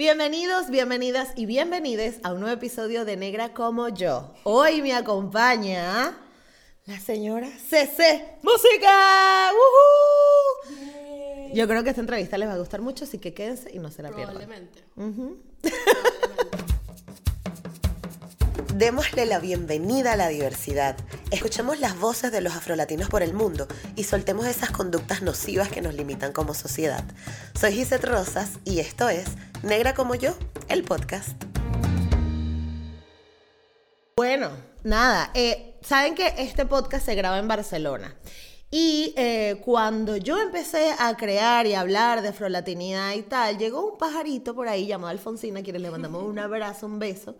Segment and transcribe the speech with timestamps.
[0.00, 4.32] Bienvenidos, bienvenidas y bienvenides a un nuevo episodio de Negra como yo.
[4.44, 6.16] Hoy me acompaña
[6.86, 9.50] la señora CC Música.
[9.52, 10.72] ¡Woohoo!
[11.52, 13.90] Yo creo que esta entrevista les va a gustar mucho, así que quédense y no
[13.90, 14.38] se la pierdan.
[14.38, 14.84] Probablemente.
[18.80, 20.96] Démosle la bienvenida a la diversidad.
[21.30, 25.82] Escuchemos las voces de los afrolatinos por el mundo y soltemos esas conductas nocivas que
[25.82, 27.04] nos limitan como sociedad.
[27.52, 29.26] Soy Gisette Rosas y esto es
[29.62, 30.34] Negra como yo,
[30.70, 31.36] el podcast.
[34.16, 34.48] Bueno,
[34.82, 38.16] nada, eh, saben que este podcast se graba en Barcelona.
[38.72, 43.98] Y eh, cuando yo empecé a crear y hablar de afrolatinidad y tal, llegó un
[43.98, 47.34] pajarito por ahí llamado Alfonsina, a quien le mandamos un abrazo, un beso,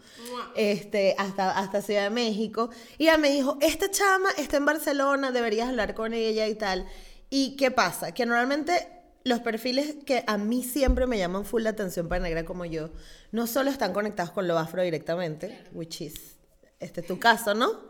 [0.57, 2.71] este, hasta, hasta Ciudad de México.
[2.99, 6.87] Y ella me dijo, esta chama está en Barcelona, deberías hablar con ella y tal.
[7.29, 8.13] ¿Y qué pasa?
[8.13, 8.89] Que normalmente
[9.23, 12.91] los perfiles que a mí siempre me llaman full la atención para negra como yo,
[13.31, 16.37] no solo están conectados con lo afro directamente, which is,
[16.81, 17.90] este es tu caso, ¿no?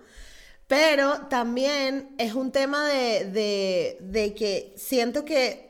[0.70, 5.68] Pero también es un tema de, de, que siento que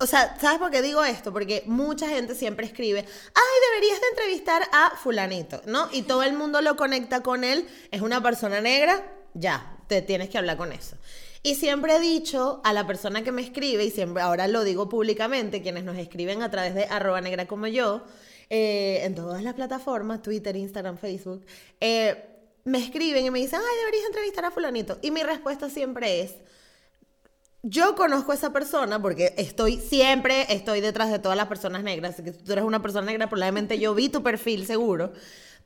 [0.00, 1.34] o sea, ¿sabes por qué digo esto?
[1.34, 5.90] Porque mucha gente siempre escribe, ay, deberías de entrevistar a fulanito, ¿no?
[5.92, 10.30] Y todo el mundo lo conecta con él, es una persona negra, ya, te tienes
[10.30, 10.96] que hablar con eso.
[11.42, 14.88] Y siempre he dicho a la persona que me escribe, y siempre ahora lo digo
[14.88, 18.02] públicamente, quienes nos escriben a través de arroba negra como yo,
[18.48, 21.44] eh, en todas las plataformas, Twitter, Instagram, Facebook,
[21.80, 22.37] eh,
[22.68, 24.98] me escriben y me dicen, ay, deberías entrevistar a fulanito.
[25.02, 26.34] Y mi respuesta siempre es,
[27.62, 32.16] yo conozco a esa persona porque estoy siempre, estoy detrás de todas las personas negras.
[32.16, 35.12] Que si tú eres una persona negra, probablemente yo vi tu perfil seguro.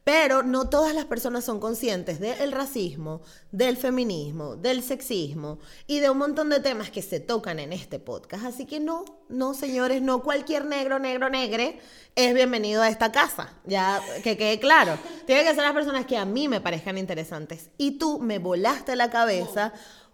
[0.04, 6.10] Pero no todas las personas son conscientes del racismo, del feminismo, del sexismo y de
[6.10, 8.44] un montón de temas que se tocan en este podcast.
[8.44, 11.78] Así que no, no, señores, no cualquier negro, negro, negre
[12.16, 13.54] es bienvenido a esta casa.
[13.64, 14.98] Ya que quede claro.
[15.24, 17.70] Tienen que ser las personas que a mí me parezcan interesantes.
[17.78, 19.72] Y tú me volaste la cabeza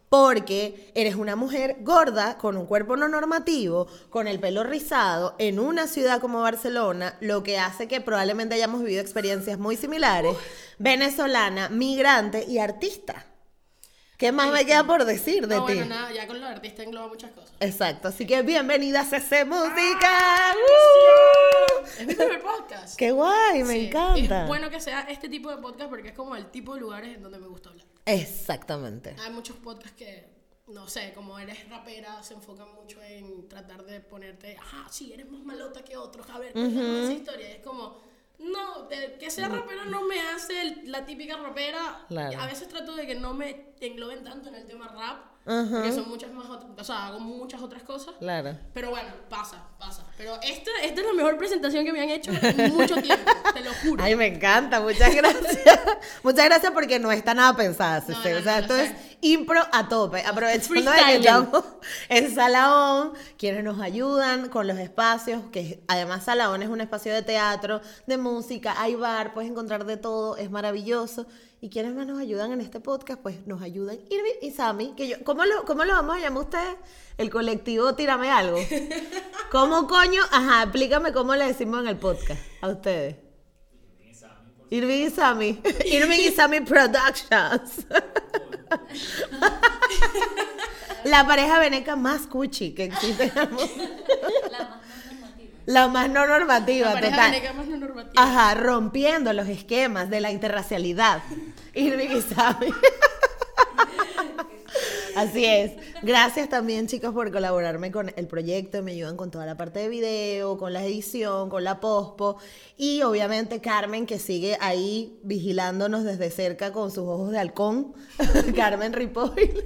[0.09, 5.59] porque eres una mujer gorda, con un cuerpo no normativo, con el pelo rizado, en
[5.59, 10.35] una ciudad como Barcelona, lo que hace que probablemente hayamos vivido experiencias muy similares,
[10.79, 13.27] venezolana, migrante y artista.
[14.17, 15.75] ¿Qué más me queda por decir de no, ti?
[15.75, 17.53] bueno, nada, ya con lo de artista engloba muchas cosas.
[17.61, 20.55] Exacto, así que bienvenida a CC Música.
[21.99, 22.97] Es mi primer podcast.
[22.97, 23.63] ¡Qué guay!
[23.63, 24.43] Me Sí, encanta.
[24.43, 27.15] Es bueno que sea este tipo de podcast porque es como el tipo de lugares
[27.15, 27.87] en donde me gusta hablar.
[28.09, 29.15] Exactamente.
[29.21, 30.27] Hay muchos podcasts que,
[30.69, 35.31] no sé, como eres rapera, se enfocan mucho en tratar de ponerte, ajá, sí, eres
[35.31, 37.49] más malota que otros, a ver, cuéntame esa historia.
[37.53, 38.01] Es como,
[38.39, 42.05] no, de- que sea rapera no me hace el- la típica rapera.
[42.09, 42.41] Claro.
[42.41, 46.09] A veces trato de que no me engloben tanto en el tema rap, porque son
[46.11, 48.15] muchas más otras, o sea, hago muchas otras cosas.
[48.19, 48.55] Claro.
[48.75, 50.05] Pero bueno, pasa, pasa.
[50.19, 53.61] Pero esta, esta es la mejor presentación que me han hecho en mucho tiempo, te
[53.65, 54.05] lo juro.
[54.05, 55.81] Ay, me encanta, muchas gracias.
[56.23, 58.93] muchas gracias porque no está nada pensada, No, no, o sea, no, esto es
[59.23, 60.23] impro a tope.
[60.23, 61.65] Aprovechando de que estamos
[62.11, 67.23] en Salaón, quienes nos ayudan con los espacios, que además Salaón es un espacio de
[67.23, 71.27] teatro, de música, hay bar, puedes encontrar de todo, es maravilloso.
[71.61, 75.09] Y quienes más nos ayudan en este podcast, pues nos ayudan Irving y Sammy, que
[75.09, 76.77] yo, ¿cómo lo, cómo lo vamos a llamar ustedes?
[77.17, 78.59] El colectivo Tírame Algo.
[79.51, 80.23] ¿Cómo coño?
[80.31, 83.17] Ajá, explícame cómo le decimos en el podcast a ustedes.
[84.71, 85.61] Irving y Sammy.
[85.87, 87.87] Irving y Sammy Productions.
[91.05, 93.69] La pareja veneca más cuchi que existe en el mundo.
[94.51, 94.88] La más
[95.69, 97.55] no normativa, La total.
[97.57, 98.13] más no normativa.
[98.17, 101.23] Ajá, rompiendo los esquemas de la interracialidad.
[101.75, 102.69] Irving y Sammy.
[105.17, 105.73] Así es.
[106.03, 108.83] Gracias también, chicos, por colaborarme con el proyecto.
[108.85, 112.37] Me ayudan con toda la parte de video, con la edición, con la pospo.
[112.77, 117.95] Y obviamente Carmen, que sigue ahí vigilándonos desde cerca con sus ojos de halcón.
[118.57, 119.65] Carmen Ripoll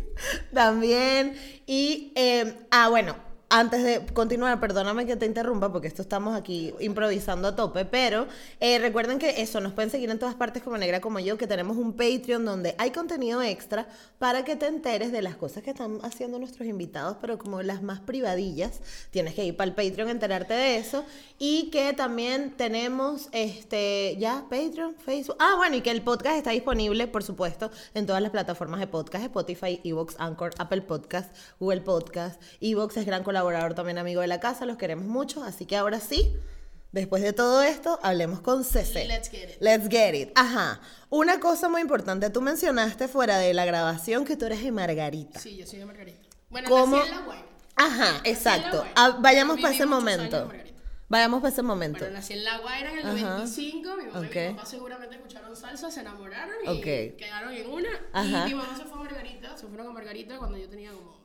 [0.55, 1.37] también.
[1.67, 3.15] Y, eh, ah, bueno,
[3.53, 8.27] antes de continuar, perdóname que te interrumpa porque esto estamos aquí improvisando a tope, pero
[8.61, 11.47] eh, recuerden que eso, nos pueden seguir en todas partes como Negra como yo, que
[11.47, 13.87] tenemos un Patreon donde hay contenido extra
[14.19, 17.83] para que te enteres de las cosas que están haciendo nuestros invitados, pero como las
[17.83, 21.05] más privadillas, tienes que ir para el Patreon, enterarte de eso,
[21.39, 26.53] y que también tenemos, este, ya, Patreon, Facebook, ah, bueno, y que el podcast está
[26.53, 31.83] disponible, por supuesto, en todas las plataformas de podcast, Spotify, Evox, Anchor, Apple Podcast, Google
[31.83, 33.42] Podcast, Evox es gran colaborador
[33.75, 36.35] también amigo de la casa, los queremos mucho, así que ahora sí,
[36.93, 39.07] después de todo esto, hablemos con CC.
[39.07, 39.57] Let's get it.
[39.61, 40.31] Let's get it.
[40.35, 40.81] Ajá.
[41.11, 45.39] Una cosa muy importante, tú mencionaste fuera de la grabación que tú eres de Margarita.
[45.41, 46.21] Sí, yo soy de Margarita.
[46.51, 46.97] Bueno, ¿Cómo?
[46.97, 47.47] nací en La Guaira.
[47.77, 48.77] Ajá, exacto.
[48.77, 48.93] La Guaira.
[48.97, 50.51] Ah, vayamos para ese momento.
[51.09, 51.99] Vayamos para ese momento.
[51.99, 53.15] Bueno, nací en La Guaira en el Ajá.
[53.39, 53.97] 95.
[53.97, 54.35] Mi mamá Ok.
[54.35, 57.17] y mi papá seguramente escucharon salsa, se enamoraron y Ok.
[57.19, 57.89] quedaron en una.
[58.15, 58.47] Ajá.
[58.49, 61.22] Y mi mamá se fue a Margarita, se fueron a Margarita cuando yo tenía como,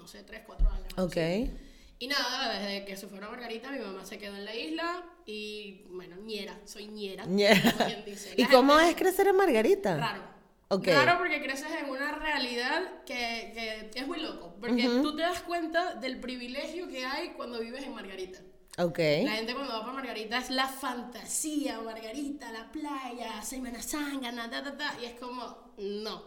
[0.00, 0.88] no sé, 3, 4 años.
[0.96, 1.16] Ok.
[1.16, 1.50] así.
[1.98, 5.04] Y nada, desde que se fueron a Margarita, mi mamá se quedó en la isla
[5.26, 7.26] y, bueno, ñera, soy ñera.
[7.26, 7.60] Ñera.
[7.60, 8.34] como quien dice.
[8.38, 9.96] ¿Y cómo es crecer en Margarita?
[9.98, 10.22] Raro.
[10.68, 10.86] Ok.
[10.86, 14.56] Raro porque creces en una realidad que, que es muy loco.
[14.60, 18.40] Porque tú te das cuenta del privilegio que hay cuando vives en Margarita.
[18.78, 18.98] Ok.
[18.98, 24.62] La gente cuando va para Margarita es la fantasía, Margarita, la playa, Semana Sangana, ta,
[24.62, 26.22] ta, ta, y es como, no.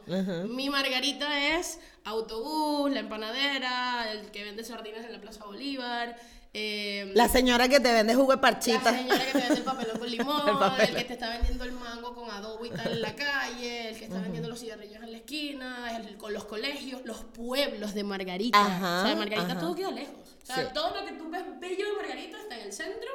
[0.47, 6.17] Mi Margarita es autobús, la empanadera, el que vende sardinas en la Plaza Bolívar,
[6.53, 8.91] eh, La señora que te vende jugo de la parchita.
[8.95, 10.95] señora que te vende el papelón con limón, El el, papelón.
[10.97, 14.05] que te está vendiendo el mango con adobo y tal en la calle, el que
[14.05, 18.59] está vendiendo los cigarrillos en la esquina, el, con los colegios, los pueblos de Margarita.
[18.63, 19.59] Ajá, o sea, de Margarita ajá.
[19.59, 20.15] todo queda lejos.
[20.41, 20.61] O sea, Sí.
[20.73, 23.09] todo lo que tú ves bello de Margarita está en el centro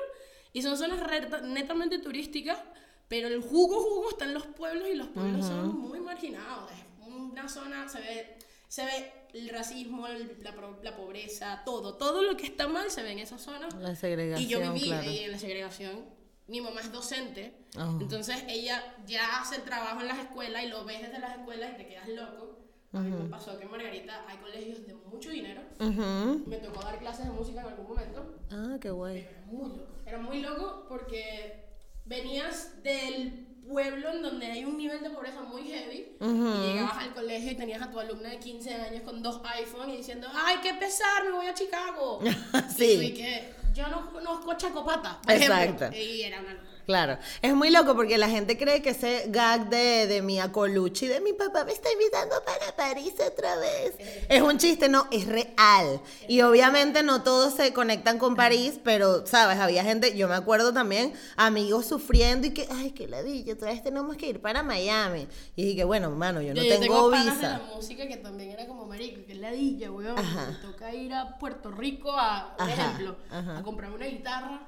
[0.53, 0.99] y son zonas
[1.45, 2.59] netamente turísticas,
[3.07, 6.71] pero el jugo jugo está en los pueblos y los pueblos son muy marginados.
[6.73, 8.37] Es una zona, se ve,
[8.67, 13.03] se ve el racismo, el- la, la pobreza, todo, todo lo que está mal se
[13.03, 13.75] ve en esas zonas.
[13.75, 15.03] La segregación, Y yo viví claro.
[15.09, 16.05] ahí en la segregación.
[16.47, 17.95] Mi mamá es docente, Ah.
[18.01, 21.77] entonces ella ya hace trabajo en las escuelas y lo ves desde las escuelas y
[21.77, 22.55] te quedas loco.
[22.95, 25.61] A mí me pasó que en Margarita hay colegios de mucho dinero.
[25.79, 26.45] Ujú.
[26.47, 28.35] Me tocó dar clases de música en algún momento.
[28.51, 29.19] Ah, qué guay.
[29.19, 29.87] Era muy loco.
[30.07, 31.67] Era muy loco porque
[32.07, 37.15] venías del pueblo en donde hay un nivel de pobreza muy heavy y llegabas al
[37.15, 40.57] colegio y tenías a tu alumna de 15 años con dos iPhones y diciendo, ¡ay,
[40.63, 41.25] qué pesar!
[41.25, 42.21] Me voy a Chicago.
[42.77, 42.93] Sí.
[43.01, 45.21] Y que yo no conozco Chacopata.
[45.23, 45.57] por ejemplo.
[45.57, 45.97] Exacto.
[45.97, 46.57] Y era una.
[46.89, 51.07] Claro, es muy loco porque la gente cree que ese gag de, de Mia Colucci,
[51.07, 53.93] de mi papá me está invitando para París otra vez,
[54.27, 56.01] es un chiste, no, es real.
[56.29, 59.59] Y obviamente no todos se conectan con París, pero, ¿sabes?
[59.59, 63.83] Había gente, yo me acuerdo también, amigos sufriendo y que, ay, qué ladilla, otra vez
[63.83, 65.29] tenemos que ir para Miami.
[65.57, 67.49] Y dije, bueno, mano, yo no Yo- yo tengo panas de visa.
[67.69, 70.15] la música que también era como marico, que ladilla, weón.
[70.17, 73.59] Me toca ir a Puerto Rico a, por ejemplo, ajá.
[73.59, 74.63] a comprar una guitarra.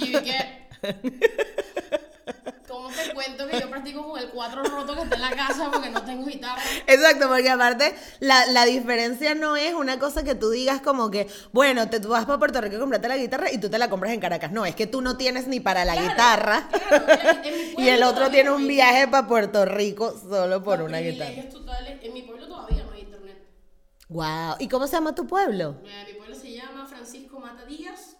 [0.00, 0.20] Y yo.
[2.68, 5.70] ¿Cómo te cuento que yo practico con el cuatro roto que está en la casa
[5.72, 6.62] porque no tengo guitarra?
[6.86, 11.26] Exacto, porque aparte la, la diferencia no es una cosa que tú digas como que,
[11.52, 13.90] bueno, te, tú vas para Puerto Rico a comprarte la guitarra y tú te la
[13.90, 14.52] compras en Caracas.
[14.52, 17.82] No, es que tú no tienes ni para la Claro, guitarra claro, en- en mi
[17.84, 21.48] y el otro tiene un viaje para Puerto Rico solo por una guitarra.
[21.50, 21.98] totales.
[22.02, 23.48] En mi pueblo todavía no hay internet.
[24.08, 24.56] Wow.
[24.60, 25.80] ¿Y cómo se llama tu pueblo?
[25.84, 28.16] Eh, Mi pueblo se llama Francisco Mata Díaz.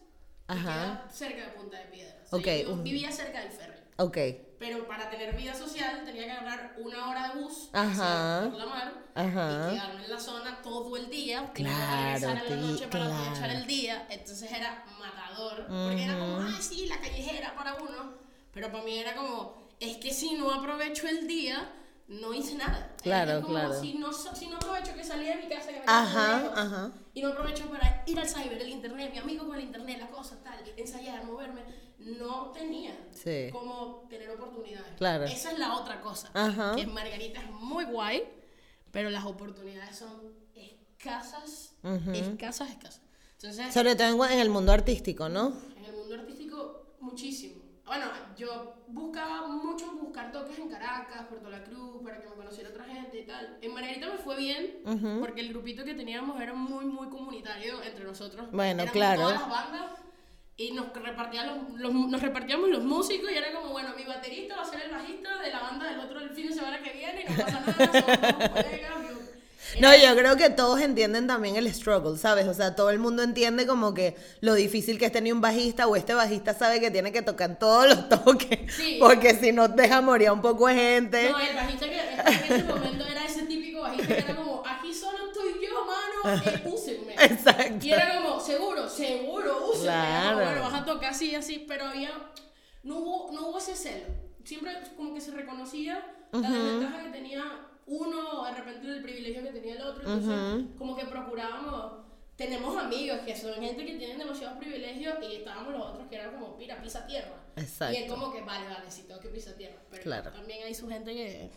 [0.50, 1.02] Y Ajá.
[1.02, 2.16] Queda cerca de Punta de Piedra.
[2.30, 3.78] O sea, yo vivía cerca del ferry.
[3.96, 4.18] Ok.
[4.58, 8.48] Pero para tener vida social tenía que agarrar una hora de bus Ajá.
[8.50, 9.68] por la mar Ajá.
[9.70, 11.50] y quedarme en la zona todo el día.
[11.50, 13.20] y Claro, regresar en la noche para claro.
[13.20, 14.06] aprovechar el día.
[14.10, 15.66] Entonces era matador.
[15.66, 18.14] Porque era como, ay, sí, la callejera para uno.
[18.52, 21.72] Pero para mí era como, es que si no aprovecho el día,
[22.10, 22.94] no hice nada.
[23.02, 23.80] Claro, es como, claro.
[23.80, 26.92] Si no, si no aprovecho que salí de mi casa, que me Ajá, lejos, ajá.
[27.14, 30.08] y no aprovecho para ir al cyber, el internet, mi amigo con el internet, la
[30.10, 31.62] cosa, tal, ensayar, moverme,
[31.98, 33.48] no tenía Sí.
[33.52, 34.96] como tener oportunidades.
[34.98, 35.24] Claro.
[35.24, 36.30] Esa es la otra cosa.
[36.34, 36.74] Ajá.
[36.76, 38.24] Que Margarita es muy guay,
[38.90, 41.74] pero las oportunidades son escasas,
[42.12, 43.00] escasas, escasas.
[43.34, 45.52] Entonces, Sobre todo en, en el mundo artístico, ¿no?
[45.76, 47.59] en el mundo artístico, muchísimo.
[47.90, 48.06] Bueno,
[48.36, 52.84] yo buscaba mucho buscar toques en Caracas, Puerto La Cruz, para que me conociera otra
[52.84, 53.58] gente y tal.
[53.60, 54.76] En Margarita me fue bien,
[55.18, 58.46] porque el grupito que teníamos era muy, muy comunitario entre nosotros.
[58.52, 59.22] Bueno, Éramos claro.
[59.22, 59.90] Todas las bandas.
[60.56, 64.54] Y nos, repartían los, los- nos repartíamos los músicos y era como, bueno, mi baterista
[64.56, 66.92] va a ser el bajista de la banda del otro el fin de semana que
[66.92, 68.89] viene y no pasa nada, somos colegas.
[69.78, 72.46] No, yo creo que todos entienden también el struggle, ¿sabes?
[72.48, 75.86] O sea, todo el mundo entiende como que lo difícil que es tener un bajista
[75.86, 78.96] o este bajista sabe que tiene que tocar todos los toques, Sí.
[79.00, 81.30] porque si no deja morir a un poco de gente.
[81.30, 84.92] No, el bajista que en ese momento era ese típico bajista que era como, aquí
[84.92, 87.14] solo estoy yo, mano, eh, úsenme.
[87.14, 87.86] Exacto.
[87.86, 89.82] Y era como, seguro, seguro, úsame.
[89.84, 90.36] Claro.
[90.36, 92.10] Bueno, vas a tocar así, así, pero había,
[92.82, 94.04] no hubo, no hubo ese celo.
[94.44, 97.42] Siempre como que se reconocía la desventaja que tenía
[97.90, 100.02] uno, de repente el privilegio que tenía el otro.
[100.02, 101.92] Entonces, como que procurábamos,
[102.36, 106.32] tenemos amigos que son gente que tienen demasiados privilegios y estábamos los otros que eran
[106.34, 107.34] como, mira, pisa tierra.
[107.56, 107.98] Exacto.
[107.98, 109.76] Y es como que, vale, vale, sí, tengo que pisar tierra.
[109.90, 110.30] Pero Claro.
[110.30, 111.50] también hay su gente que...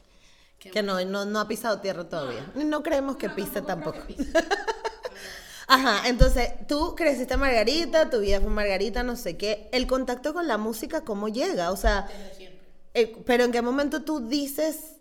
[0.71, 2.49] Que no, no, no ha pisado tierra todavía.
[2.55, 4.31] Y no creemos que no, pise tampoco que pise.
[5.67, 9.69] Ajá, entonces tú creciste en Margarita, tu vida fue Margarita, no sé qué.
[9.71, 11.71] El contacto con la música, ¿cómo llega?
[11.71, 12.59] O sea, Desde siempre.
[12.93, 14.97] eh, pero ¿en qué momento tú dices,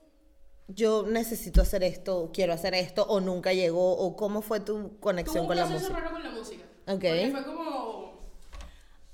[0.75, 5.35] yo necesito hacer esto, quiero hacer esto, o nunca llegó, o cómo fue tu conexión
[5.35, 5.99] Tuve un con la música?
[5.99, 6.63] raro con la música.
[6.87, 8.21] Porque fue como...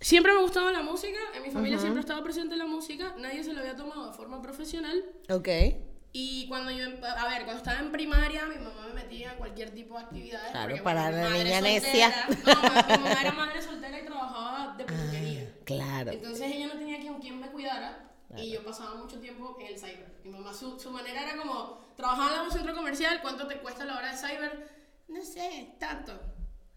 [0.00, 3.14] Siempre me ha gustado la música, en mi familia siempre ha estado presente la música,
[3.18, 5.04] nadie se lo había tomado de forma profesional.
[5.28, 5.48] Ok,
[6.12, 9.70] Y cuando yo, a ver, cuando estaba en primaria, mi mamá me metía en cualquier
[9.70, 10.50] tipo de actividades.
[10.52, 12.12] Claro, porque, para bueno, la niña necia.
[12.46, 12.62] No,
[12.96, 15.52] mi mamá era madre soltera y trabajaba de peluquería.
[15.64, 16.12] claro.
[16.12, 19.78] Entonces ella no tenía quien, quien me cuidara y yo pasaba mucho tiempo en el
[19.78, 20.20] cyber.
[20.24, 23.84] Mi mamá, su, su manera era como, trabajaba en un centro comercial, ¿cuánto te cuesta
[23.84, 24.68] la hora de cyber?
[25.08, 26.12] No sé, tanto.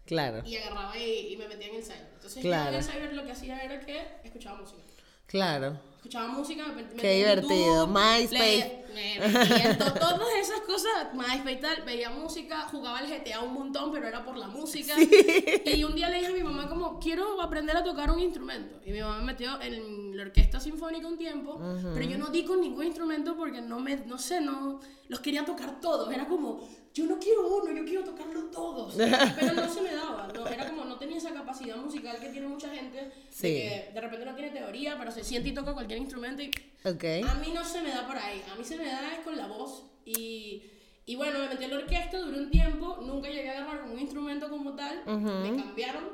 [0.06, 2.10] Claro, Y agarraba y, y me metía en el cyber.
[2.14, 2.64] Entonces Claro.
[2.72, 4.82] yo en el cyber lo que hacía era que escuchaba música.
[5.26, 5.78] claro.
[6.02, 7.86] Escuchaba música, me, me Qué divertido.
[7.86, 8.84] YouTube, MySpace.
[8.92, 13.92] le- me to- todas esas cosas, MySpace tal, veía música, jugaba el GTA un montón,
[13.92, 14.94] pero era por la música.
[15.00, 18.80] Y un día le dije a mi mamá como, quiero aprender a tocar un instrumento.
[18.84, 21.60] Y mi mamá me metió en la orquesta sinfónica un tiempo,
[21.94, 25.44] pero yo no di con ningún instrumento porque no me, no sé, no, los quería
[25.44, 26.12] tocar todos.
[26.12, 28.94] Era como, yo no quiero uno, yo quiero tocarlos todos.
[29.40, 32.46] Pero no se me daba, no, era como, no tenía esa capacidad musical que tiene
[32.48, 33.48] mucha gente, Sí.
[33.48, 33.54] de
[33.86, 36.50] que de repente no tiene teoría, pero se siente y toca cualquier instrumento y
[36.84, 37.04] Ok.
[37.28, 39.36] a mí no se me da por ahí, a mí se me da es con
[39.36, 40.62] la voz y,
[41.06, 43.98] y bueno, me metí en la orquesta, duré un tiempo, nunca llegué a agarrar un
[43.98, 46.04] instrumento como tal, me cambiaron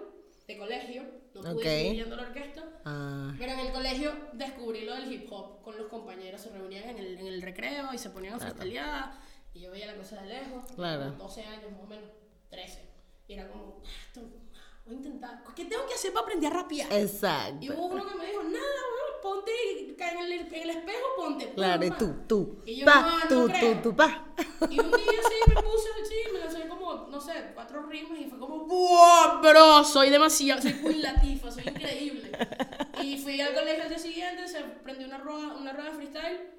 [0.47, 1.02] de colegio,
[1.35, 1.62] no pude Ok.
[1.62, 5.61] seguir yendo a la orquesta, Ah, pero en el colegio descubrí lo del hip hop
[5.62, 9.12] con los compañeros, se reunían en el, en el recreo y se ponían a freestylear
[9.59, 11.11] y yo veía la cosa de lejos, Claro.
[11.17, 12.11] como 12 años más o menos,
[12.50, 12.88] 13,
[13.27, 14.21] y era como, "Ah, esto,
[14.87, 16.93] voy a intentar, ¿qué tengo que hacer para aprender a rapear?
[16.93, 17.67] Y exacto.
[17.75, 21.53] hubo uno que me dijo, nada, weón, ponte y en el, en el espejo, ponte.
[21.55, 22.62] Claro, y tú, tú.
[22.65, 23.75] Y yo, Pa, no, no tú, creo.
[23.77, 24.27] tú, tú, pa.
[24.71, 28.25] Y un día sí me puse así, me lancé como, no sé, cuatro rimas y
[28.31, 29.83] fue como, ¡buah, bro!
[29.85, 32.31] Soy demasiado, soy muy latifa, soy increíble.
[33.03, 36.50] Y fui al colegio al día siguiente, se prendió una rueda, una rueda freestyle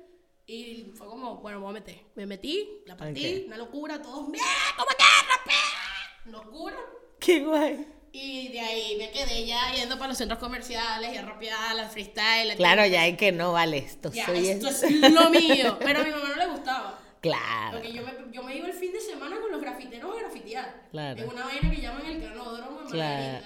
[0.51, 2.00] y fue como, bueno, me voy a meter.
[2.15, 3.48] Me metí, la partí, Ok.
[3.48, 4.44] una locura, todos, ¡bien!
[4.75, 6.32] ¿Cómo te?
[6.32, 6.77] Locura.
[7.20, 7.88] Qué guay.
[8.12, 11.88] Y de ahí me quedé ya yendo para los centros comerciales y a rapear, la
[11.89, 12.48] freestyle.
[12.48, 14.12] la Claro, ya hay que no vale esto.
[14.12, 15.77] Ya, soy esto es- es lo mío.
[15.79, 17.00] Pero a mi mamá no le gustaba.
[17.22, 17.77] Claro.
[17.77, 20.88] Porque yo me, yo me iba el fin de semana con los grafiteros a grafitear.
[20.89, 21.22] Claro.
[21.22, 23.44] En una vaina que llaman el canódromo Claro.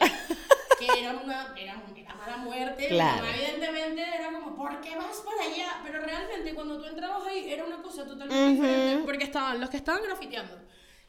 [0.86, 2.88] Que era una era, era mala muerte.
[2.88, 3.22] Claro.
[3.24, 5.82] Mi mamá, evidentemente, era como, ¿por qué vas para allá?
[5.84, 9.04] Pero realmente, cuando tú entrabas ahí, era una cosa totalmente diferente.
[9.06, 10.60] Porque estaban los que estaban grafiteando,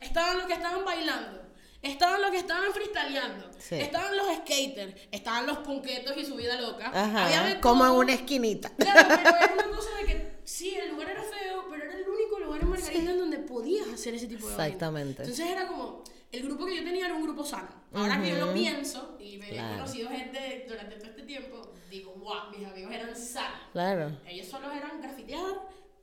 [0.01, 1.45] estaban los que estaban bailando.
[1.83, 3.75] Estaban los que estaban freestyleando, Sí.
[3.75, 6.87] estaban los skaters, estaban los punquetos y su vida loca.
[6.95, 7.27] Ajá.
[7.27, 8.71] Había Como en una esquinita.
[8.71, 12.09] Claro, pero era una cosa de que sí, el lugar era feo, pero era el
[12.09, 14.53] único lugar en Margarita en donde podías hacer ese tipo de.
[14.55, 15.25] Exactamente.
[15.25, 16.03] Entonces era como,
[16.35, 17.69] el grupo que yo tenía era un grupo sano.
[17.93, 19.75] Ahora que yo lo pienso y me he Claro.
[19.77, 23.61] conocido gente durante todo este tiempo, digo, wow, mis amigos eran sanos.
[23.73, 24.11] Claro.
[24.27, 25.55] Ellos solo eran grafitear,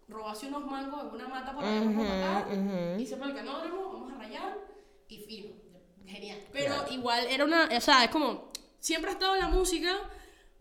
[0.07, 4.11] robarse unos mangos en una mata para irnos a matar, irse para el canódromo, vamos
[4.13, 4.57] a rayar
[5.07, 5.49] y fino.
[6.05, 6.39] Genial.
[6.51, 9.97] Pero igual era una, o sea, es como, siempre ha estado la música,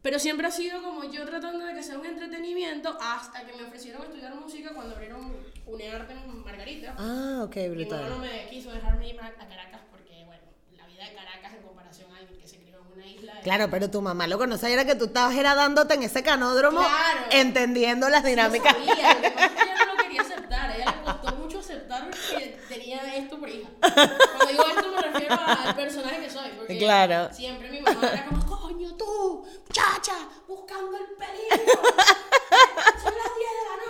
[0.02, 3.64] pero siempre ha sido como yo tratando de que sea un entretenimiento hasta que me
[3.64, 5.36] ofrecieron estudiar música cuando abrieron
[5.72, 6.94] UNEARTE en Margarita.
[6.98, 8.08] Ah, ok, Mi brutal.
[8.10, 10.42] no me quiso dejarme ir a Caracas porque, bueno,
[10.76, 13.40] la vida de Caracas en comparación a alguien que se crió en una isla.
[13.42, 16.80] Claro, pero tu mamá lo sabía era que tú estabas era dándote en ese canódromo,
[16.80, 17.20] Claro.
[17.30, 18.76] entendiendo las dinámicas.
[18.78, 21.36] Yo sabía, lo que pasa es que ella no lo quería aceptar, ella le costó
[21.36, 23.68] mucho aceptar que tenía esto por hija.
[23.80, 27.32] Cuando digo esto me refiero al personaje que soy, porque Claro.
[27.32, 30.14] siempre mi mamá era como, coño tú, muchacha,
[30.48, 31.82] buscando el peligro.
[33.02, 33.89] Son las 10 de la noche, ¿dónde estás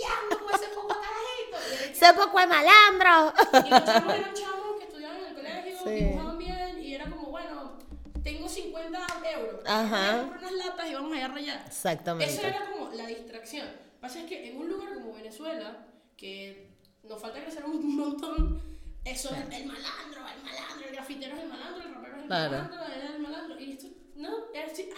[0.00, 1.56] grafiteando con ese poco carajito?
[1.70, 3.32] Y ella- ¡Se poco es malandro!
[3.66, 5.90] y los chamos eran chamos que estudiaban en el colegio, Sí.
[5.90, 7.78] dibujaban bien, y era como, bueno,
[8.22, 9.60] tengo 50 euros.
[9.66, 10.12] Ajá.
[10.22, 11.64] Voy a unas latas y vamos a ir a rayar.
[11.66, 12.32] Exactamente.
[12.34, 13.66] Esa era como la distracción.
[13.66, 15.86] Lo que pasa es que en un lugar como Venezuela,
[16.16, 16.70] que
[17.02, 18.62] nos falta crecer un montón,
[19.04, 22.26] eso es el malandro, el malandro, el grafitero es el malandro, el rapero es el
[22.28, 22.50] Claro.
[22.52, 22.84] malandro,
[23.14, 23.60] el malandro.
[23.60, 23.86] Y esto,
[24.16, 24.30] no,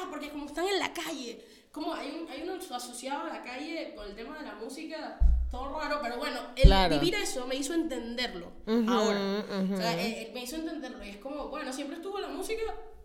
[0.01, 1.45] ah, porque como están en la calle,
[1.79, 5.19] como hay, un, hay uno asociado a la calle con el tema de la música,
[5.51, 6.99] todo raro, pero bueno, el Claro.
[6.99, 8.51] vivir eso me hizo entenderlo
[8.89, 9.45] ahora.
[9.73, 11.05] O sea, eh, eh, me hizo entenderlo.
[11.05, 12.63] Y es como, bueno, siempre estuvo la música,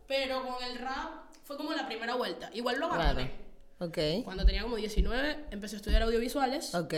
[0.07, 2.49] pero con el rap fue como la primera vuelta.
[2.53, 3.03] Igual lo Claro.
[3.03, 3.31] abandoné.
[3.79, 4.23] Ok.
[4.25, 6.73] Cuando tenía como 19, empecé a estudiar audiovisuales.
[6.75, 6.93] Ok.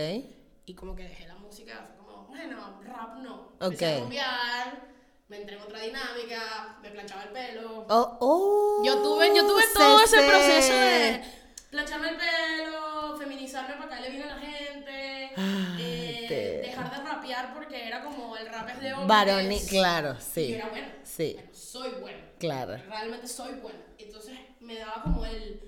[0.66, 3.52] Y como que dejé la música, fue como, bueno, rap no.
[3.60, 3.98] Empecé Ok.
[3.98, 4.88] a rumbear,
[5.28, 7.86] me entré en otra dinámica, me planchaba el pelo.
[7.90, 11.45] Oh, oh, Yo tuve, yo tuve todo ese proceso de
[11.76, 17.54] plancharme el pelo, feminizarme para caerle bien a la gente, eh, te- dejar de rapear
[17.54, 19.08] porque era como el rap es de hombres.
[19.08, 20.48] Varoni, claro, Y sí.
[20.52, 20.88] yo era buena.
[21.04, 21.34] Sí.
[21.36, 22.18] Bueno, soy buena.
[22.40, 22.78] Claro.
[22.90, 23.80] Realmente soy buena.
[23.98, 25.62] Entonces me daba como el,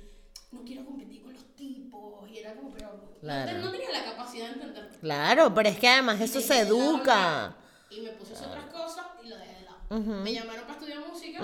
[0.52, 2.30] no quiero competir con los tipos.
[2.30, 3.52] Y era como, pero no Claro.
[3.54, 4.90] te- no, tenía la capacidad de entenderlo.
[5.02, 7.56] Claro, pero es que además eso Y se educa.
[7.92, 9.78] Y me puse hacer otras cosas y lo dejé de lado.
[10.24, 11.44] Me llamaron para estudiar música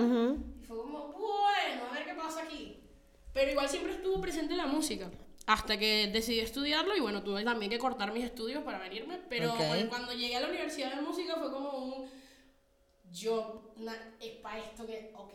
[0.62, 2.83] y fue como, bueno, a ver qué pasa aquí.
[3.34, 5.10] Pero igual siempre estuvo presente la música.
[5.46, 9.20] Hasta que decidí estudiarlo y bueno, tuve también que cortar mis estudios para venirme.
[9.30, 9.60] Pero Ok.
[9.90, 12.10] cuando llegué a la universidad de música fue como un.
[13.12, 15.12] Yo, na- es para esto que.
[15.16, 15.34] Ok.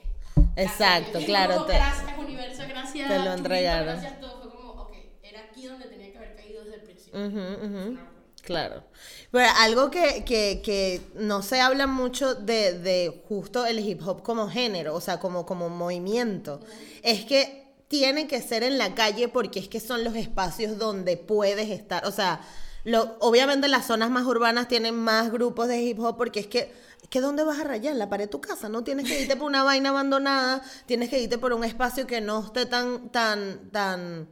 [0.56, 3.08] Exacto, claro, Como, te- Gracias, universo, gracias.
[3.08, 4.00] te lo entregaron.
[4.00, 4.40] Gracias, todo.
[4.42, 7.20] Fue como, ok, era aquí donde tenía que haber caído desde el principio.
[7.20, 7.30] Ujú.
[7.30, 8.12] Fue una locura.
[8.42, 8.84] Claro.
[9.30, 14.22] Pero algo que, que, que no se habla mucho de, de justo el hip hop
[14.22, 16.60] como género, o sea, como, como movimiento,
[17.02, 21.16] es que tiene que ser en la calle porque es que son los espacios donde
[21.16, 22.06] puedes estar.
[22.06, 22.40] O sea,
[22.84, 26.72] lo, obviamente las zonas más urbanas tienen más grupos de hip hop porque es que,
[27.10, 27.96] que ¿dónde vas a rayar?
[27.96, 28.68] La pared de tu casa.
[28.68, 32.20] No tienes que irte por una vaina abandonada, tienes que irte por un espacio que
[32.20, 34.28] no esté tan, tan, tan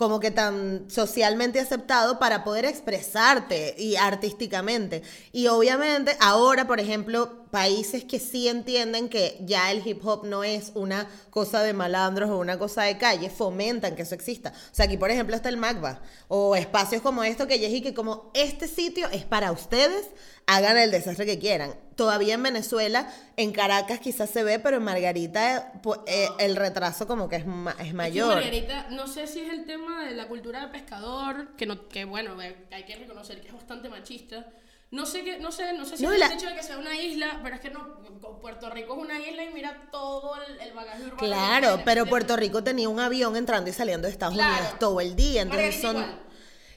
[0.00, 5.02] como que tan socialmente aceptado para poder expresarte y artísticamente.
[5.30, 10.44] Y obviamente ahora, por ejemplo, países que sí entienden que ya el hip hop no
[10.44, 14.50] es una cosa de malandros o una cosa de calle, fomentan que eso exista.
[14.50, 17.92] O sea, aquí por ejemplo está el MACBA o espacios como esto que y que
[17.94, 20.08] como este sitio es para ustedes,
[20.46, 21.74] hagan el desastre que quieran.
[21.94, 25.72] Todavía en Venezuela, en Caracas quizás se ve, pero en Margarita
[26.06, 28.34] eh, el retraso como que es, ma- es Es que mayor.
[28.34, 32.04] Margarita, no sé si es el tema de la cultura del pescador, que, no, que
[32.06, 34.46] bueno, hay que reconocer que es bastante machista.
[34.90, 36.76] No sé, qué, no sé, no sé si No, es el hecho de que sea
[36.76, 38.00] una isla, pero es que no,
[38.40, 41.16] Puerto Rico es una isla y mira todo el, el bagaje urbano.
[41.18, 42.06] Claro, pero.
[42.06, 44.52] Puerto Rico tenía un avión entrando y saliendo de Estados Claro.
[44.54, 46.30] Unidos todo el día, entonces Margarita son igual.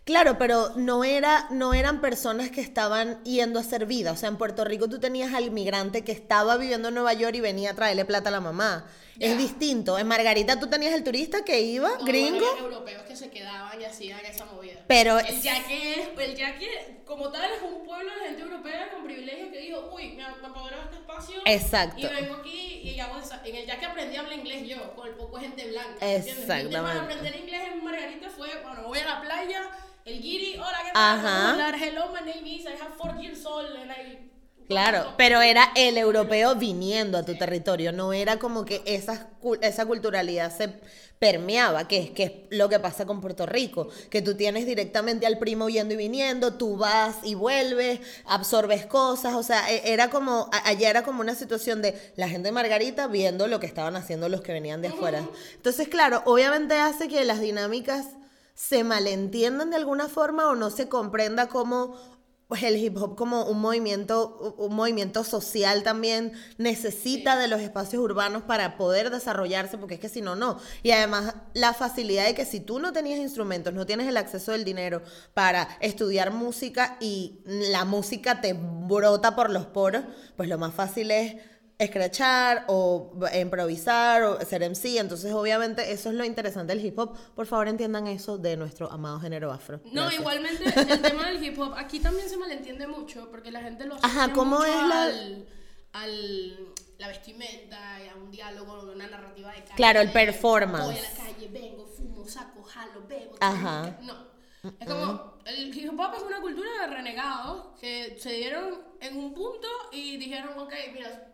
[0.05, 4.27] Claro, pero no era no eran personas que estaban yendo a hacer vida, o sea,
[4.29, 7.71] en Puerto Rico tú tenías al inmigrante que estaba viviendo en Nueva York y venía
[7.71, 8.85] a traerle plata a la mamá.
[9.17, 9.27] Ya.
[9.27, 9.99] Es distinto.
[9.99, 13.79] En Margarita tú tenías el turista que iba, No, gringo, bueno, europeos que se quedaban
[13.79, 14.79] y hacían esa movida.
[14.87, 19.03] Pero- El yaque, es- el yaque, como tal, es un pueblo de gente europea con
[19.03, 21.41] privilegio que dijo, uy, me, me apodero de este espacio.
[21.45, 21.99] Exacto.
[21.99, 25.07] Y vengo aquí y hago esa- En el yaque aprendí a hablar inglés yo, con
[25.07, 25.97] el poco gente blanca.
[26.05, 26.35] ¿entiendes?
[26.37, 26.99] Mi tema de Exactamente.
[27.13, 29.61] aprender inglés en Margarita fue, bueno, voy a la playa,
[30.05, 31.19] el guiri, hola, ¿qué tal?
[31.19, 31.23] Ajá.
[31.23, 34.29] Vamos a hablar, hello, my name is, I have four years old, and I...
[34.67, 39.29] Claro, pero era el europeo viniendo a tu territorio, no era como que esa,
[39.61, 40.73] esa culturalidad se
[41.19, 45.25] permeaba, que es, que es lo que pasa con Puerto Rico, que tú tienes directamente
[45.25, 50.09] al primo yendo y viniendo, tú vas y vuelves, absorbes cosas, o sea, e- era
[50.09, 53.95] como, allá era como una situación de la gente de Margarita viendo lo que estaban
[53.95, 55.29] haciendo los que venían de afuera.
[55.55, 58.07] Entonces, claro, obviamente hace que las dinámicas
[58.55, 62.22] se malentiendan de alguna forma o no se comprenda como pues,
[62.61, 68.43] el hip hop como un movimiento, un movimiento social también necesita de los espacios urbanos
[68.43, 70.59] para poder desarrollarse, porque es que si no, no.
[70.83, 74.51] Y además la facilidad de que si tú no tenías instrumentos, no tienes el acceso
[74.51, 75.01] del dinero
[75.33, 80.03] para estudiar música y la música te brota por los poros,
[80.35, 81.35] pues lo más fácil es
[81.79, 84.97] escrachar o improvisar o ser MC.
[84.97, 87.17] Entonces, obviamente, eso es lo interesante del hip hop.
[87.35, 89.79] Por favor, entiendan eso de nuestro amado género afro.
[89.85, 90.19] No, Gracias.
[90.21, 93.95] igualmente el tema del hip hop aquí también se malentiende mucho porque la gente lo
[93.95, 95.47] asocia Ajá, ¿cómo mucho es la- al,
[95.93, 99.75] al- la vestimenta y a un diálogo, una narrativa de calle.
[99.75, 100.85] Claro, el performance.
[100.85, 103.35] Voy a la calle, vengo, fumo, saco, jalo, bebo.
[103.41, 103.97] Ajá.
[104.03, 104.31] No.
[104.79, 109.33] Es como, el hip hop es una cultura de renegados que se dieron en un
[109.33, 111.29] punto y dijeron, ok, mira,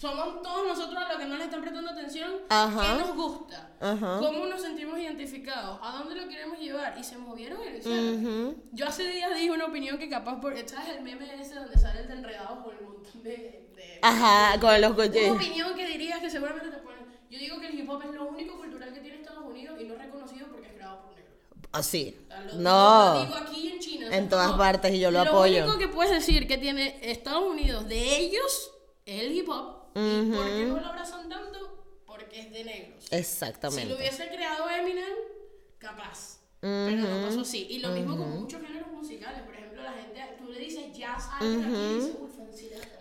[0.00, 2.30] somos todos nosotros los que no le están prestando atención.
[2.48, 2.82] Ajá.
[2.92, 3.70] ¿Qué nos gusta?
[3.80, 4.18] Ajá.
[4.20, 5.78] ¿Cómo nos sentimos identificados?
[5.82, 6.96] ¿A dónde lo queremos llevar?
[6.98, 8.62] Y se movieron y lo hicieron.
[8.72, 10.54] Yo hace días dije una opinión que capaz por...
[10.68, 13.30] ¿Sabes el meme ese donde sale el de enredado con el montón de...
[13.76, 15.30] de- Ajá, con los Una coches.
[15.30, 17.06] opinión que dirías que seguramente te ponen...
[17.30, 19.84] Yo digo que el hip hop es lo único cultural que tiene Estados Unidos y
[19.84, 21.34] no es reconocido porque es creado por negros.
[21.72, 22.16] Así.
[22.24, 23.14] O sea, lo- No.
[23.14, 24.16] Lo digo aquí en China.
[24.16, 25.60] En todas como- partes y yo lo apoyo.
[25.60, 28.70] Lo único que puedes decir que tiene Estados Unidos de ellos
[29.04, 29.75] es el hip hop.
[29.98, 31.84] ¿Y por qué no lo abrazan tanto?
[32.06, 33.04] Porque es de negros.
[33.08, 33.86] Si Exactamente.
[33.86, 35.16] lo hubiese creado Eminem,
[35.78, 36.40] capaz.
[36.60, 37.66] Pero no pasó así.
[37.70, 39.42] Y lo mismo con muchos géneros musicales.
[39.42, 42.26] Por ejemplo, la gente, tú le dices jazz a alguien aquí y dice, uy.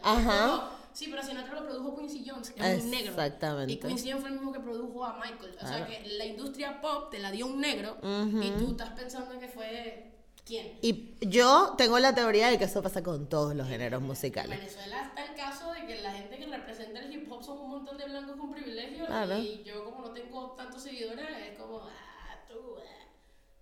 [0.02, 0.48] Ajá.
[0.48, 3.12] No, Sí, pero Sinatra lo produjo Quincy Jones, que es un negro.
[3.12, 3.74] Exactamente.
[3.74, 5.58] Y Quincy Jones fue el mismo que produjo a Michael.
[5.62, 9.38] O sea que la industria pop te la dio un negro y tú estás pensando
[9.38, 10.12] que fue.
[10.46, 10.78] ¿Quién?
[10.82, 14.60] Y yo tengo la teoría de que eso pasa con todos los géneros En musicales.
[14.60, 17.70] Venezuela está el caso de que la gente que representa el hip hop son un
[17.72, 19.38] montón de blancos con privilegios Claro.
[19.40, 23.08] y yo como no tengo tantos seguidores es como, ah, tú, ah.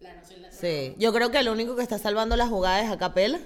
[0.01, 2.81] La, no soy la Sí, yo creo que lo único que está salvando la jugada
[2.81, 3.39] es Acapela.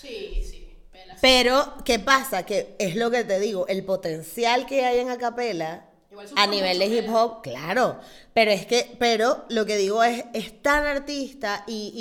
[0.00, 1.18] Sí, sí, pelas.
[1.20, 2.46] Pero, ¿qué pasa?
[2.46, 5.86] Que es lo que te digo, el potencial que hay en Acapela
[6.36, 7.98] a nivel de hip hop, claro.
[8.34, 11.92] Pero es que, pero lo que digo es, es tan artista y,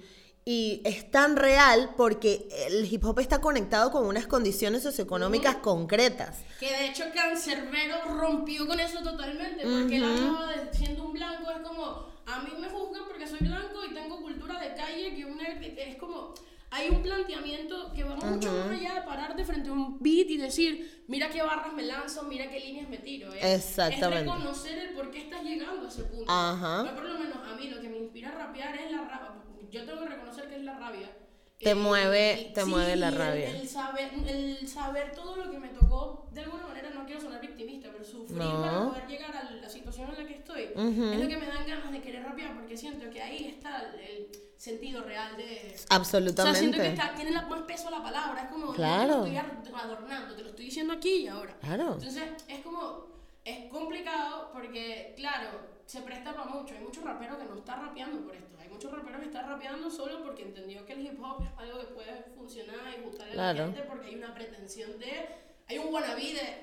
[0.00, 0.04] y,
[0.48, 6.38] y es tan real porque el hip hop está conectado con unas condiciones socioeconómicas concretas.
[6.60, 11.50] Que de hecho Cancerbero rompió con eso totalmente, porque él hablaba de siendo un blanco,
[11.50, 15.24] es como, a mí me juzgan porque soy blanco y tengo cultura de calle, que
[15.24, 16.32] un negro, que es como,
[16.70, 20.36] hay un planteamiento que va mucho más allá de pararte frente a un beat y
[20.36, 23.32] decir, mira qué barras me lanzo, mira qué líneas me tiro.
[23.34, 24.30] Es, Exactamente.
[24.30, 26.30] Es reconocer el por qué estás llegando a ese punto.
[26.30, 26.82] Ajá.
[26.84, 29.45] Pero por lo menos a mí lo que me inspira a rapear es la rabia.
[29.70, 31.10] Yo tengo que reconocer que es la rabia.
[31.58, 33.50] Te Eh, mueve- te sí, mueve la y el- rabia.
[33.50, 37.40] El, saber, el saber todo lo que me tocó, de alguna manera no quiero sonar
[37.40, 38.60] victimista, pero sufrir No.
[38.60, 41.66] para poder llegar a la situación en la que estoy, es lo que me dan
[41.66, 45.44] ganas de querer rapear, porque siento que ahí está el, sentido real de...
[45.44, 46.88] O sea, siento que Absolutamente.
[46.88, 49.24] está, tiene la- más peso la palabra, es como, Claro.
[49.24, 51.54] te lo estoy adornando, te lo estoy diciendo aquí y ahora.
[51.60, 51.92] Claro.
[51.92, 53.06] Entonces, es como,
[53.44, 55.50] es complicado porque, claro,
[55.84, 56.74] se presta para mucho.
[56.74, 58.55] Hay muchos raperos que no están rapeando por esto.
[58.66, 61.78] Hay muchos raperos que están rapeando solo porque entendió que el hip hop es algo
[61.80, 63.64] que puede funcionar y gustarle a la Claro.
[63.72, 65.28] gente porque hay una pretensión de...
[65.68, 66.62] Hay un wannabe de...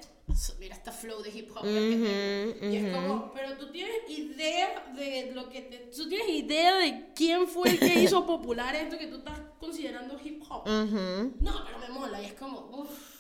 [0.60, 1.64] Mira esta flow de hip hop.
[1.64, 1.70] que
[2.60, 2.74] tengo".
[2.74, 5.78] Y es como, pero tú tienes idea de lo que te...
[5.96, 10.20] Tú tienes idea de quién fue el que hizo popular esto que tú estás considerando
[10.22, 10.68] hip hop.
[10.68, 13.13] No, pero me mola y es como, uff.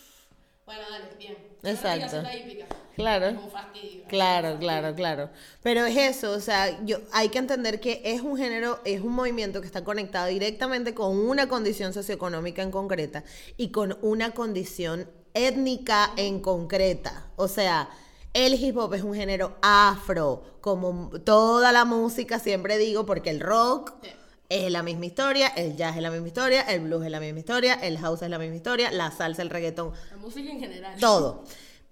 [0.65, 1.37] Bueno, dale, bien.
[1.63, 2.21] Exacto.
[2.21, 2.65] La hípica.
[2.95, 3.27] Claro.
[3.27, 4.05] Es un fastidio.
[4.07, 5.29] Claro, claro, claro.
[5.61, 9.13] Pero es eso, o sea, yo hay que entender que es un género, es un
[9.13, 13.23] movimiento que está conectado directamente con una condición socioeconómica en concreta
[13.57, 17.27] y con una condición étnica en concreta.
[17.35, 17.89] O sea,
[18.33, 23.39] el hip hop es un género afro, como toda la música, siempre digo, porque el
[23.39, 24.09] rock Sí.
[24.49, 27.39] Es la misma historia, el jazz es la misma historia, el blues es la misma
[27.39, 30.99] historia, el house es la misma historia, la salsa, el reggaetón, La música en general.
[30.99, 31.43] todo.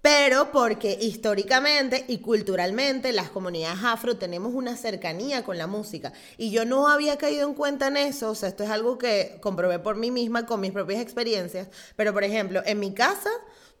[0.02, 6.12] Pero porque históricamente y culturalmente las comunidades afro tenemos una cercanía con la música.
[6.36, 9.38] Y yo no había caído en cuenta en eso, o sea, esto es algo que
[9.40, 11.68] comprobé por mí misma con mis propias experiencias.
[11.94, 13.30] Pero por ejemplo, en mi casa,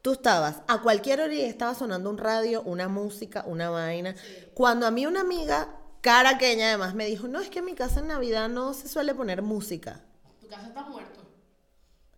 [0.00, 4.14] tú estabas a cualquier hora y estaba sonando un radio, una música, una vaina.
[4.54, 8.00] Cuando a mí una amiga caraqueña además me dijo, no, es que en mi casa
[8.00, 10.00] en Navidad no se suele poner música.
[10.40, 11.22] Tu casa está muerto.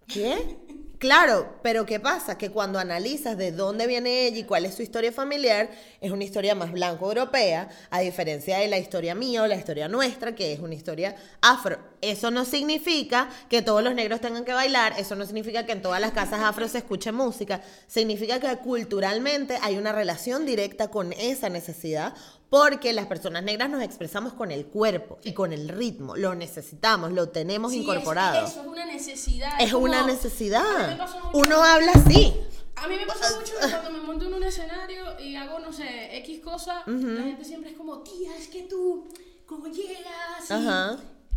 [0.09, 0.59] ¿Qué?
[0.99, 2.39] Claro, pero ¿qué pasa?
[2.39, 5.69] Que cuando analizas de dónde viene ella y cuál es su historia familiar,
[6.01, 10.35] es una historia más blanco-europea, a diferencia de la historia mía o la historia nuestra,
[10.35, 11.79] que es una historia afro.
[12.01, 15.83] Eso no significa que todos los negros tengan que bailar, eso no significa que en
[15.83, 21.13] todas las casas afro se escuche música, significa que culturalmente hay una relación directa con
[21.13, 22.15] esa necesidad,
[22.51, 27.13] porque las personas negras nos expresamos con el cuerpo y con el ritmo, lo necesitamos,
[27.13, 28.47] lo tenemos Sí, es- incorporado.
[28.47, 29.61] eso es una necesidad.
[29.61, 30.99] Es como- una necesidad.
[31.33, 32.33] Uno habla así.
[32.77, 35.73] A mí me pasa mucho que cuando me monto en un escenario y hago, no
[35.73, 39.07] sé, X cosa, la gente siempre es como, tía, es que tú,
[39.47, 40.51] ¿cómo llegas?
[40.51, 40.97] Y, Ajá.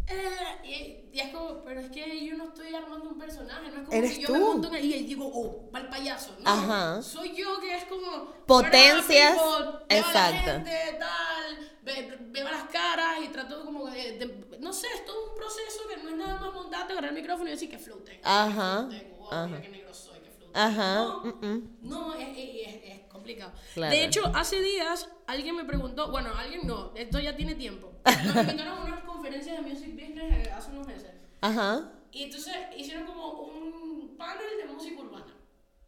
[0.10, 3.82] Eh, y, y es como, pero es que yo no estoy armando un personaje, no
[3.82, 4.34] es como Eres que yo tú.
[4.34, 6.36] me monto en el- y digo, oh, para el payaso.
[6.40, 7.02] No, Ajá.
[7.02, 8.32] soy yo que es como...
[8.46, 10.52] Potencias, la exacto.
[10.52, 15.32] gente, tal, ve- veo las caras y trato como de, de- no sé, es todo
[15.32, 18.00] un proceso que no es nada más montarte, agarrar el micrófono y decir que flow
[18.00, 19.48] tengo, Ajá, que oh, ajá.
[19.48, 20.28] mira qué negro soy, que.
[20.54, 21.70] Ajá, No, mm, mm.
[21.82, 23.52] no, es- es- es complicado.
[23.74, 23.92] Claro.
[23.96, 27.92] De hecho, hace días alguien me preguntó, bueno, alguien no, esto ya tiene tiempo.
[28.06, 31.12] Nos invitaron a unas conferencias de Music Business eh, hace unos meses.
[31.42, 31.92] Ajá.
[32.12, 35.34] Y entonces hicieron como un panel de música urbana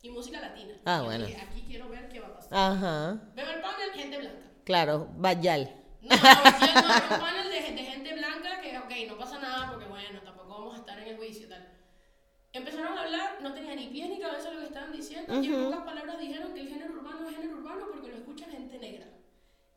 [0.02, 0.74] y música latina.
[0.86, 1.26] Ah, Y bueno.
[1.26, 2.54] dije, aquí quiero ver qué va a pasar.
[2.54, 3.20] Ajá.
[3.36, 4.46] Veo el panel, gente blanca.
[4.66, 5.76] Claro, Bayal.
[6.02, 9.86] No, no, no, un panel de, de gente blanca que, ok, no pasa nada porque,
[9.86, 11.68] bueno, tampoco vamos a estar en el juicio y tal.
[12.54, 15.66] Empezaron a hablar, no tenía ni pies ni cabeza lo que estaban diciendo, y en
[15.66, 19.08] pocas palabras dijeron que el género urbano es género urbano porque lo escucha gente negra.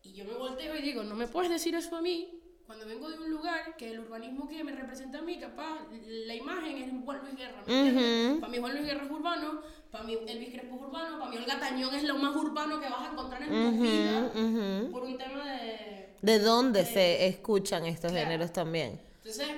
[0.02, 3.10] Y yo me volteo y digo, no me puedes decir eso a mí cuando vengo
[3.10, 7.04] de un lugar que el urbanismo que me representa a mí, capaz, la imagen es
[7.04, 7.62] Juan Luis Guerra.
[7.66, 8.40] ¿me entiendes?
[8.40, 11.36] Para mí Juan Luis Guerra es urbano, para mí Elvis Crespo es urbano, para mí
[11.36, 14.90] Olga Tañón es lo más urbano que vas a encontrar en tu vida ujú.
[14.92, 18.26] por un tema de ¿De dónde se escuchan estos Claro.
[18.26, 18.98] géneros también?
[19.18, 19.48] entonces,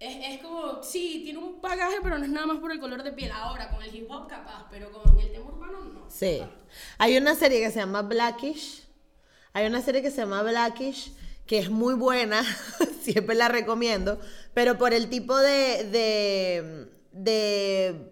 [0.00, 3.02] es, es como, sí, tiene un bagaje, pero no es nada más por el color
[3.02, 3.30] de piel.
[3.32, 6.10] Ahora, con el hip hop capaz, pero con el tema urbano no.
[6.10, 6.42] Sí.
[6.98, 8.84] Hay una serie que se llama Blackish.
[9.52, 11.12] Hay una serie que se llama Blackish
[11.46, 12.42] que es muy buena,
[13.02, 14.18] siempre la recomiendo,
[14.52, 18.10] pero por el tipo de, de, de,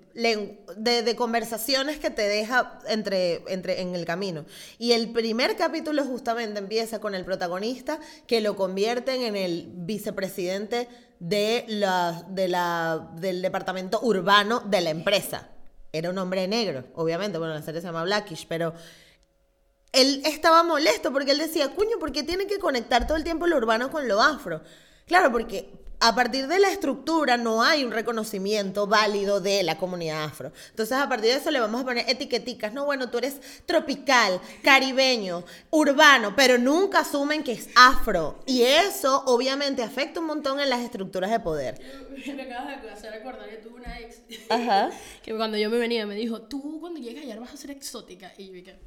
[0.76, 4.44] de- de conversaciones que te deja entre, entre, en el camino.
[4.78, 10.88] Y el primer capítulo justamente empieza con el protagonista que lo convierten en el vicepresidente
[11.24, 15.48] de la, de la, del departamento urbano de la empresa.
[15.90, 18.74] Era un hombre negro, obviamente, bueno, la serie se llama Blackish, pero
[19.92, 23.46] él estaba molesto porque él decía, cuño, ¿por qué tiene que conectar todo el tiempo
[23.46, 24.60] lo urbano con lo afro?
[25.06, 30.24] Claro, porque a partir de la estructura no hay un reconocimiento válido de la comunidad
[30.24, 30.52] afro.
[30.70, 32.72] Entonces, a partir de eso le vamos a poner etiqueticas.
[32.72, 38.38] No, bueno, tú eres tropical, caribeño, urbano, pero nunca asumen que es afro.
[38.46, 41.80] Y eso, obviamente, afecta un montón en las estructuras de poder.
[42.26, 44.90] Me acabas de hacer recordar que tuve una ex Ajá.
[45.22, 48.32] que cuando yo me venía me dijo, tú cuando llegues allá vas a ser exótica.
[48.36, 48.78] Y yo dije,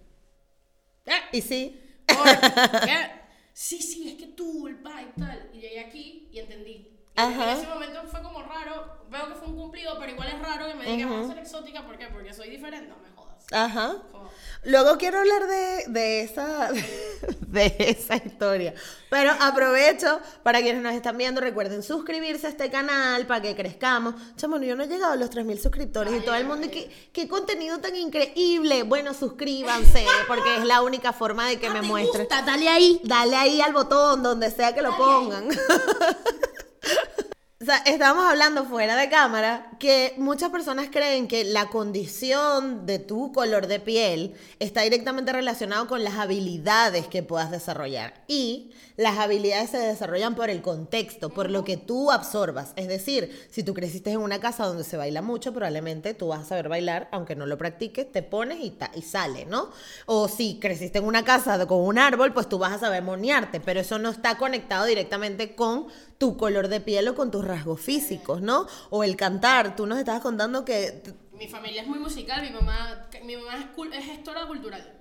[1.06, 1.14] ¿qué?
[1.32, 1.82] Y sí.
[2.06, 2.26] ¿Por
[2.86, 3.28] qué?
[3.54, 5.50] Sí, sí, es que tú, el pa y tal.
[5.54, 6.97] Y llegué aquí y entendí.
[7.18, 7.52] Ajá.
[7.52, 8.98] En ese momento fue como raro.
[9.10, 11.38] Veo que fue un cumplido, pero igual es raro que me digas, vas a ser
[11.40, 11.86] exótica.
[11.86, 12.08] ¿Por qué?
[12.08, 12.90] Porque soy diferente.
[12.90, 13.44] No me jodas.
[13.52, 13.96] Ajá.
[14.12, 14.28] Como,
[14.64, 16.70] Luego quiero hablar de, de esa,
[17.48, 18.74] de esa historia.
[19.10, 24.16] Pero aprovecho para quienes nos están viendo, recuerden suscribirse a este canal para que crezcamos.
[24.36, 27.30] Chamo, yo no he llegado a los 3.000 suscriptores y todo el mundo, ¿qué, qué
[27.30, 28.84] contenido tan increíble.
[28.84, 32.26] Bueno, suscríbanse porque es la única forma de que me ¿te muestren.
[32.26, 32.42] gusta?
[32.42, 33.00] Dale ahí.
[33.06, 35.04] Dale ahí al botón donde sea que lo Dale.
[35.04, 35.48] pongan.
[37.60, 43.00] O sea, estábamos hablando fuera de cámara que muchas personas creen que la condición de
[43.00, 48.14] tu color de piel está directamente relacionado con las habilidades que puedas desarrollar.
[48.28, 52.74] Y las habilidades se desarrollan por el contexto, por lo que tú absorbas.
[52.76, 56.42] Es decir, si tú creciste en una casa donde se baila mucho, probablemente tú vas
[56.42, 59.72] a saber bailar, aunque no lo practiques, te pones y, y sale, ¿no?
[60.06, 63.60] O si creciste en una casa con un árbol, pues tú vas a saber monearte,
[63.60, 67.80] pero eso no está conectado directamente con tu color de piel o con tus rasgos
[67.80, 68.66] físicos, ¿no?
[68.90, 71.04] O el cantar, tú nos estabas contando que...
[71.34, 72.42] Mi familia es muy musical.
[72.42, 74.94] Mi mamá, mi mamá es, cul- es gestora cultural.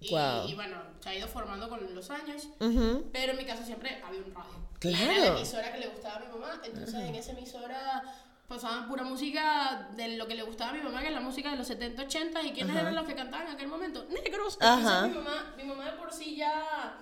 [0.00, 0.48] Y, Guau.
[0.48, 2.48] y bueno, se ha ido formando con los años.
[2.60, 3.04] Ujú.
[3.12, 4.50] Pero en mi casa siempre había un radio.
[4.80, 5.02] Claro.
[5.12, 6.60] Era la emisora que le gustaba a mi mamá.
[6.64, 8.02] Entonces en esa emisora
[8.48, 11.50] pasaban pura música de lo que le gustaba a mi mamá, que es la música
[11.52, 12.42] de los 70, 80.
[12.42, 14.04] ¿Y quiénes eran los que cantaban en aquel momento?
[14.10, 14.58] Negros.
[14.60, 15.06] Ajá.
[15.06, 16.98] Entonces mi mamá, mi mamá de por sí ya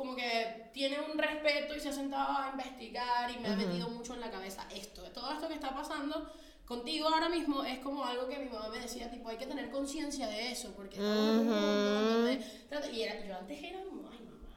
[0.00, 3.90] como que tiene un respeto y se ha sentado a investigar y me ha metido
[3.90, 5.02] mucho en la cabeza esto.
[5.12, 6.32] Todo esto que está pasando
[6.64, 9.70] contigo ahora mismo es como algo que mi mamá me decía, tipo, hay que tener
[9.70, 12.42] conciencia de eso, porque mundo donde...
[12.94, 14.56] Y era- yo antes era como, ay mamá.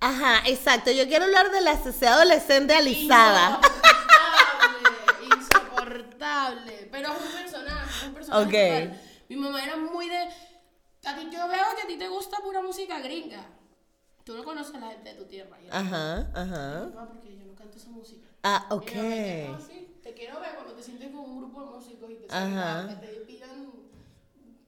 [0.00, 0.90] Ajá, exacto.
[0.90, 3.60] Yo quiero hablar de la CC adolescente alisada.
[5.20, 6.88] Insoportable, insoportable.
[6.90, 8.44] Pero es un personaje, es un personaje.
[8.44, 8.50] Ok.
[8.50, 9.00] total.
[9.28, 10.18] Mi mamá era muy de.
[11.04, 13.44] A ti yo veo que a ti te gusta pura música gringa.
[14.24, 15.58] Tú no conoces a la gente de tu tierra.
[15.60, 16.80] Y yo, Ajá, ajá.
[16.94, 18.26] "Mamá, porque yo no canto esa música.
[18.44, 18.92] Ah, Y ok.
[18.92, 21.60] mi mamá me dice, "Ah, sí, te quiero ver cuando te sientes con un grupo
[21.60, 22.84] de músicos y te, Ajá.
[22.86, 23.72] sientas, que te pidan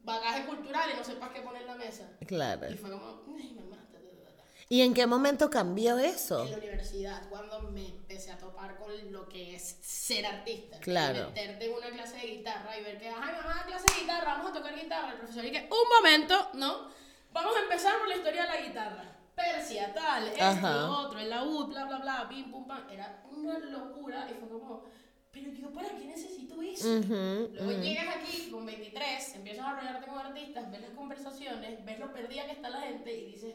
[0.03, 2.11] bagaje cultural y no sepas qué poner en la mesa.
[2.27, 2.71] Claro.
[2.71, 3.07] Y fue como,
[3.39, 4.45] ay, mamá, ta, ta, ta".
[4.69, 6.45] ¿Y en qué momento cambió eso?
[6.47, 10.79] en la universidad, cuando me empecé a topar con lo que es ser artista.
[10.81, 11.21] Claro.
[11.21, 14.35] Y meterte en una clase de guitarra y ver que, ay, mamá, clase de guitarra,
[14.35, 15.13] vamos a tocar guitarra.
[15.13, 16.89] El profesor y que, un momento, ¿no?
[17.33, 19.21] Vamos a empezar por la historia de la guitarra.
[19.35, 20.91] Persia, tal, esto, Ajá.
[20.91, 22.89] otro, el laúd, bla, bla, bla, pim, pum, pam.
[22.91, 24.85] Era una locura y fue como,
[25.33, 27.01] pero yo, ¿para qué necesito eso?
[27.09, 32.13] Luego llegas aquí con 23, empiezas a rodearte con artistas, ves las conversaciones, ves lo
[32.13, 33.55] perdida que está la gente y dices,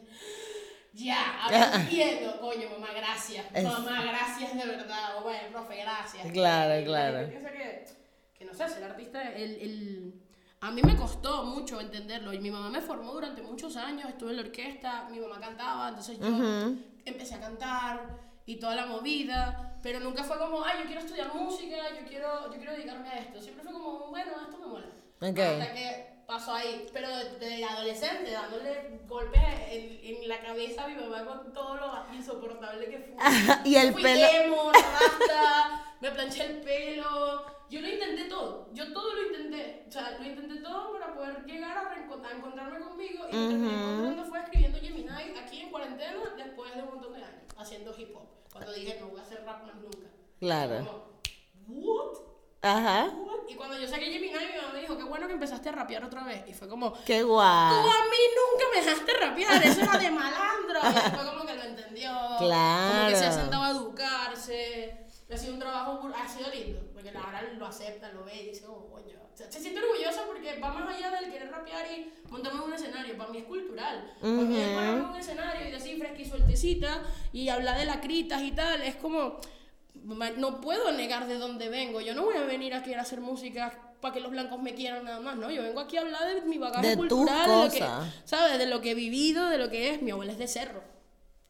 [0.92, 3.46] ya, ahora entiendo, coño, mamá, gracias.
[3.54, 5.18] Es- Mamá, gracias de verdad.
[5.18, 6.30] O bueno, profe, gracias.
[6.32, 7.28] Claro, Y claro.
[7.30, 7.84] que,
[8.38, 10.22] que no sé, ser artista, el, el-
[10.60, 12.32] a mí me costó mucho entenderlo.
[12.32, 15.88] Y mi mamá me formó durante muchos años, estuve en la orquesta, mi mamá cantaba,
[15.88, 16.26] entonces yo
[17.04, 21.34] empecé a cantar y toda la movida, pero nunca fue como, ay, yo quiero estudiar
[21.34, 23.40] música, yo quiero, yo quiero dedicarme a esto.
[23.40, 24.86] Siempre fue como, bueno, esto me mola.
[25.22, 25.38] Ok.
[25.38, 30.88] Hasta que pasó ahí, pero de, de adolescente, dándole golpes en, en la cabeza a
[30.88, 33.16] mi mamá con todo lo insoportable que fue.
[33.64, 37.44] Y el Fui pelo- emo, rasta, me planché el pelo.
[37.70, 39.84] Yo lo intenté todo, yo todo lo intenté.
[39.88, 43.26] O sea, lo intenté todo para poder llegar a, a encontrarme conmigo.
[43.30, 47.12] Y lo que me encontrando fue escribiendo Gemini aquí en cuarentena después de un montón
[47.12, 48.28] de años, haciendo hip hop.
[48.52, 50.08] Cuando dije, no voy a hacer rap más nunca.
[50.40, 50.84] Claro.
[51.66, 52.18] Como, ¿what?
[52.62, 53.04] Ajá.
[53.16, 53.48] What?
[53.48, 56.04] Y cuando yo saqué Gemini, mi mamá me dijo, qué bueno que empezaste a rapear
[56.04, 56.44] otra vez.
[56.48, 57.46] Y fue como, Qué Tú guay.
[57.46, 60.80] a mí nunca me dejaste rapear, eso era de malandro.
[60.82, 62.10] Y después como que lo entendió.
[62.38, 63.32] Como que se ha Claro.
[63.32, 65.06] sentado a educarse.
[65.32, 66.80] Ha sido un trabajo, ha sido lindo.
[66.92, 69.16] Porque igual lo acepta, lo ve y dice, oh, coño.
[69.32, 72.64] O sea, se siente orgullosa porque va más allá del querer rapear y montarme en
[72.66, 73.16] un escenario.
[73.16, 74.12] Para mí es cultural.
[74.16, 78.52] Es pararme en un escenario y decir fresca y sueltecita y hablar de lacritas y
[78.52, 78.82] tal.
[78.82, 79.40] Es como,
[79.94, 82.00] no puedo negar de dónde vengo.
[82.00, 85.04] Yo no voy a venir aquí a hacer música para que los blancos me quieran
[85.04, 85.50] nada más, ¿no?
[85.50, 88.08] Yo vengo aquí a hablar de mi bagaje De cultural, de lo que.
[88.24, 88.58] ¿sabes?
[88.58, 90.02] De lo que he vivido, de lo que es.
[90.02, 90.82] Mi abuela es de cerro.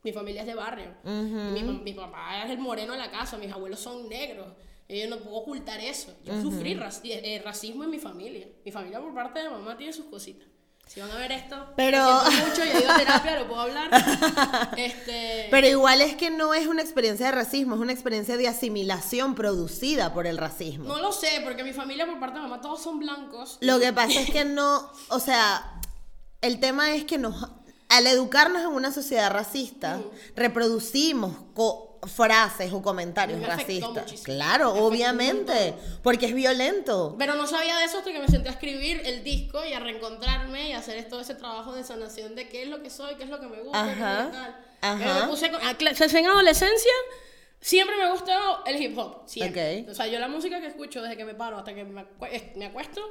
[0.03, 0.95] Mi familia es de barrio.
[1.05, 3.37] mi, pa- mi papá es el moreno de la casa.
[3.39, 4.49] Mis abuelos son negros.
[4.89, 6.13] Y yo no puedo ocultar eso.
[6.25, 8.49] Yo sufrí raci- eh, eh, racismo en mi familia.
[8.65, 10.49] Mi familia por parte de mamá tiene sus cositas.
[10.87, 13.91] Si van a ver esto, Pero- mucho, yo a terapia, lo puedo hablar.
[14.77, 18.49] Este, Pero igual es que no es una experiencia de racismo, es una experiencia de
[18.49, 20.87] asimilación producida por el racismo.
[20.89, 23.59] no lo sé, porque mi familia por parte de mamá todos son blancos.
[23.61, 25.81] Lo que pasa es que no, o sea,
[26.41, 27.49] el tema es que nos,
[27.90, 30.00] al educarnos en una sociedad racista,
[30.37, 31.37] reproducimos
[32.07, 33.90] frases o comentarios racistas.
[34.05, 34.24] muchísimo.
[34.24, 37.14] Claro, Me obviamente, porque es violento.
[37.18, 39.81] Pero no sabía de eso hasta que me senté a escribir el disco y a
[39.81, 43.16] reencontrarme y a hacer todo ese trabajo de sanación de qué es lo que soy,
[43.16, 44.57] qué es lo que me gusta, qué es lo Ajá, que tal.
[44.81, 44.98] ajá.
[44.98, 46.92] Pero me puse con- a cla- en adolescencia
[47.61, 49.85] siempre me ha gustado el hip hop, siempre.
[49.90, 52.31] O sea, yo la música que escucho desde que me paro hasta que me, acue-
[52.33, 53.03] es- me acuesto,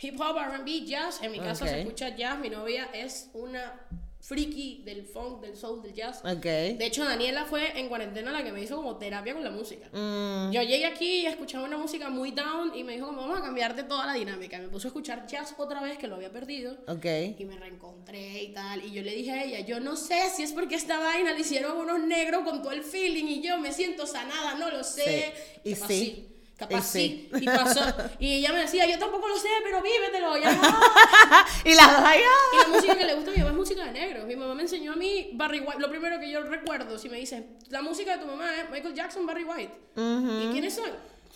[0.00, 3.78] hip hop, R&B, jazz, en mi casa se escucha jazz, mi novia es una
[4.20, 6.18] friki del funk, del soul, del jazz.
[6.24, 6.42] Ok.
[6.42, 9.88] De hecho, Daniela fue en cuarentena la que me hizo como terapia con la música.
[9.92, 13.38] Mm, Yo llegué aquí y escuchaba una música muy down y me dijo como vamos
[13.38, 14.58] a cambiarte toda la dinámica.
[14.58, 17.04] Me puso a escuchar jazz otra vez que lo había perdido ok.
[17.38, 18.84] y me reencontré y tal.
[18.84, 21.40] Y yo le dije a ella, yo no sé si es porque esta vaina le
[21.40, 25.32] hicieron unos negros con todo el feeling y yo me siento sanada, no lo sé.
[25.64, 25.70] Sí.
[25.70, 26.28] Y sí.
[26.58, 27.30] Capaz Y sí.
[27.32, 27.42] sí.
[27.42, 27.80] Y pasó.
[28.18, 30.36] Y ella me decía, yo tampoco lo sé, pero vívetelo.
[30.38, 30.62] Ya no.
[31.64, 32.20] y las dos ahí,
[32.52, 34.26] Y la música que le gusta a mi mamá es música de negros.
[34.26, 35.78] Mi mamá me enseñó a mí Barry White.
[35.78, 38.94] Lo primero que yo recuerdo, si me dicen, la música de tu mamá es Michael
[38.94, 39.72] Jackson, Barry White.
[39.96, 40.90] ¿Y quiénes son?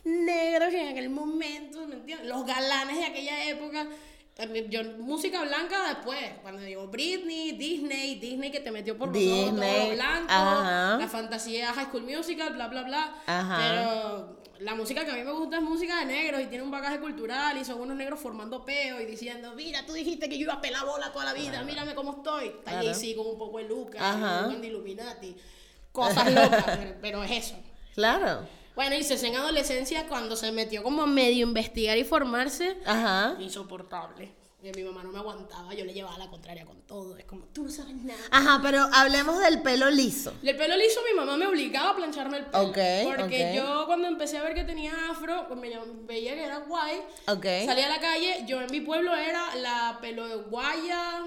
[0.05, 2.27] Negros en aquel momento, ¿me entiendes?
[2.27, 3.87] Los galanes de aquella época.
[4.71, 9.61] Yo, música blanca después, cuando digo Britney, Disney, Disney que te metió por los ojos
[9.61, 10.97] todo blanco, ajá.
[10.99, 13.23] la fantasía High School Musical, bla, bla, bla.
[13.27, 13.59] Ajá.
[13.59, 16.71] Pero la música que a mí me gusta es música de negros y tiene un
[16.71, 20.45] bagaje cultural y son unos negros formando peo y diciendo, mira, tú dijiste que yo
[20.45, 22.49] iba a pelar bola toda la vida, mírame cómo estoy.
[22.49, 22.87] Está Claro.
[22.87, 24.03] Jay-Z con un poco de Lucas,
[24.61, 25.37] de Illuminati,
[25.93, 27.57] cosas locas, pero, pero es eso.
[27.95, 28.47] Claro.
[28.75, 33.37] Bueno, y se en adolescencia cuando se metió como a medio investigar y formarse, Ajá.
[33.39, 34.33] insoportable.
[34.65, 37.17] Y mi mamá no me aguantaba, yo le llevaba la contraria con todo.
[37.17, 38.21] Es como, tú no sabes nada.
[38.31, 40.33] Ajá, pero hablemos del pelo liso.
[40.41, 42.69] El pelo liso, mi mamá me obligaba a plancharme el pelo.
[42.69, 42.79] Ok,
[43.17, 45.69] porque yo cuando empecé a ver que tenía afro, pues me
[46.07, 47.01] veía que era guay.
[47.27, 47.45] Ok.
[47.67, 51.25] Salía a la calle, yo en mi pueblo era la pelo de guaya,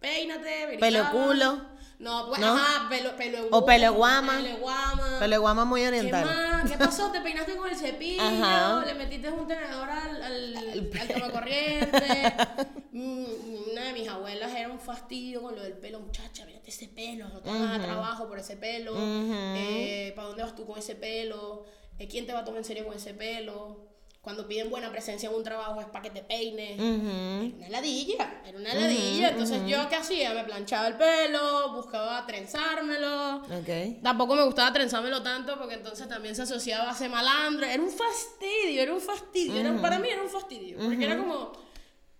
[0.00, 1.71] peínate, Pelo culo.
[2.02, 2.54] No, pues, ¿No?
[2.56, 4.36] ajá, pelo, pelo O pelo guama.
[4.42, 5.16] Pelo guama.
[5.20, 6.24] Pelo de guama muy ¿Qué oriental.
[6.24, 6.70] más?
[6.70, 7.12] ¿Qué pasó?
[7.12, 8.20] ¿Te peinaste con el cepillo?
[8.20, 8.84] Ajá.
[8.84, 10.56] ¿Le metiste un tenedor al, al,
[11.00, 12.34] al tomacorriente?
[12.94, 13.24] Mm,
[13.72, 15.98] Una de mis abuelas era un fastidio con lo del pelo.
[16.00, 17.26] Muchacha, mírate ese pelo.
[17.30, 18.92] No te vas a trabajo por ese pelo.
[18.98, 21.64] Eh, ¿Para dónde vas tú con ese pelo?
[21.98, 23.91] Eh, ¿Quién te va a tomar en serio con ese pelo?
[24.22, 26.78] Cuando piden buena presencia en un trabajo es para que te peines.
[26.78, 29.30] Era una ladilla, era una ladilla.
[29.30, 30.32] Entonces, ¿yo qué hacía?
[30.32, 33.38] Me planchaba el pelo, buscaba trenzármelo.
[33.38, 34.00] Ok.
[34.00, 37.66] Tampoco me gustaba trenzármelo tanto porque entonces también se asociaba a ser malandro.
[37.66, 39.58] Era un fastidio, era un fastidio.
[39.58, 40.78] Era, para mí era un fastidio.
[40.78, 41.50] Porque era como,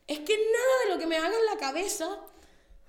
[0.08, 2.08] es que nada de lo que me haga en la cabeza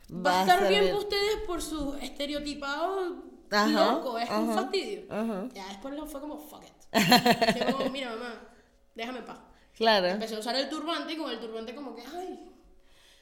[0.10, 4.18] va, Va a estar bien para ustedes por su estereotipado Ajá, loco.
[4.18, 5.04] Es un fastidio.
[5.54, 6.74] Ya después lo fue como, fuck it.
[7.78, 8.53] Como, mira mamá,
[8.96, 9.40] déjame en paz.
[9.76, 10.08] Claro.
[10.08, 12.50] Empecé a usar el turbante y con el turbante como que, ay.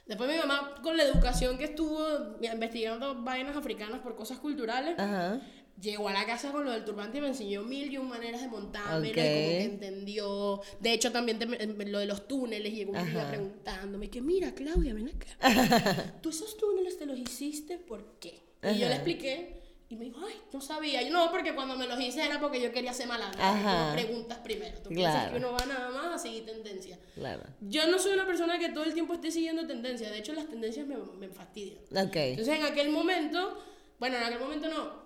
[0.05, 1.99] Después mi mamá, con la educación que estuvo
[2.41, 5.39] investigando vainas africanas por cosas culturales, Ajá.
[5.79, 8.41] llegó a la casa con lo del turbante y me enseñó mil y un maneras
[8.41, 9.15] de montarme, Ok.
[9.15, 10.61] y como que entendió.
[10.81, 11.45] De hecho, también te-
[11.85, 15.27] lo de los túneles, llegó un día preguntándome que, mira, Claudia, ven acá.
[16.21, 18.41] ¿Tú esos túneles te los hiciste por qué?
[18.63, 19.60] Y yo le expliqué.
[19.91, 21.01] Y me dijo, ay, no sabía.
[21.01, 23.91] Yo, no, porque cuando me los hice era porque yo quería ser malandra.
[23.93, 24.77] preguntas primero.
[24.81, 25.31] Tú piensas Claro.
[25.31, 26.97] que uno va nada más a seguir tendencia.
[27.15, 27.43] Claro.
[27.59, 30.09] Yo no soy una persona que todo el tiempo esté siguiendo tendencias.
[30.11, 31.79] De hecho, las tendencias me, me fastidian.
[32.07, 32.15] Ok.
[32.15, 33.61] Entonces, en aquel momento,
[33.99, 35.01] bueno, en aquel momento no.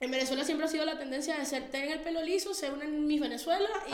[0.00, 2.86] En Venezuela siempre ha sido la tendencia de ser, tener el pelo liso, ser una
[2.86, 3.92] Miss Venezuela y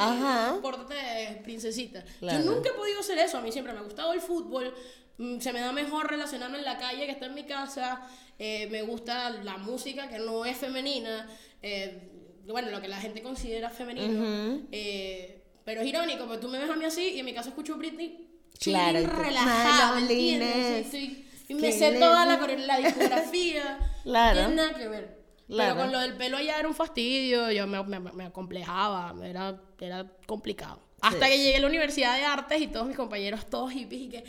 [0.94, 2.04] de princesita.
[2.20, 2.44] Claro.
[2.44, 3.38] Yo nunca he podido hacer eso.
[3.38, 4.72] A mí siempre me ha gustado el fútbol.
[5.18, 8.00] Mm, Se me da mejor relacionarme en la calle que estar en mi casa.
[8.38, 11.28] eh, me gusta la música que no es femenina.
[11.62, 12.10] eh,
[12.46, 14.60] bueno, lo que la gente considera femenino.
[14.72, 17.48] eh, pero es irónico, porque tú me ves a mí así y en mi casa
[17.48, 18.28] escucho Britney.
[18.60, 20.86] Claro, relajada, "My ¿me entiendes?
[20.90, 23.78] Sí, y me sé le- toda la, la discografía.
[24.04, 24.40] Claro.
[24.42, 25.16] No tiene nada que ver.
[25.48, 25.74] Claro.
[25.74, 29.60] Pero con lo del pelo ya era un fastidio, yo me, me, me acomplejaba, era,
[29.80, 30.80] era complicado.
[31.00, 34.08] Hasta que llegué a la Universidad de Artes y todos mis compañeros, todos hippies, y
[34.08, 34.24] que,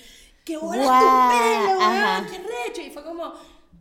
[0.47, 2.19] ¡qué bola Guau, tu pelo, ajá.
[2.21, 2.25] weón!
[2.31, 2.37] ¡Qué
[2.67, 2.81] recho!
[2.81, 3.33] Y fue como,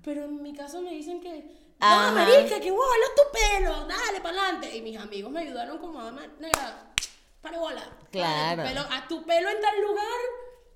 [0.03, 1.49] pero en mi caso me dicen que,
[1.79, 2.11] Ajá.
[2.11, 4.77] no, marica, que bola tu pelo, dale para adelante.
[4.77, 6.93] Y mis amigos me ayudaron como, "Dame, negra,
[7.41, 7.81] para bola.
[7.81, 8.62] dale, Claro.
[8.62, 10.21] Tu pelo, a tu pelo en tal lugar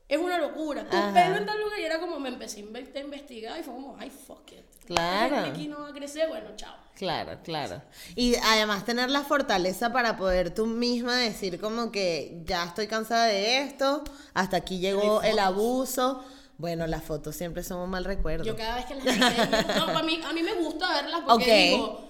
[0.08, 0.88] es una locura.
[0.88, 1.12] Tu Ajá.
[1.12, 3.96] pelo en tal lugar, y era como, me empecé a a investigar y fue como,
[3.98, 4.64] ay, fuck it.
[4.86, 5.36] Claro.
[5.38, 6.74] Aquí no va a crecer, bueno, chao.
[7.00, 7.80] Claro, claro.
[8.14, 13.24] Y además tener la fortaleza para poder tú misma decir como que ya estoy cansada
[13.24, 16.22] de esto, hasta aquí llegó el abuso.
[16.58, 18.44] Bueno, las fotos siempre son un mal recuerdo.
[18.44, 19.48] Yo cada vez que las enseño,
[19.78, 22.04] no, a mí, a mí me gusta verlas porque digo,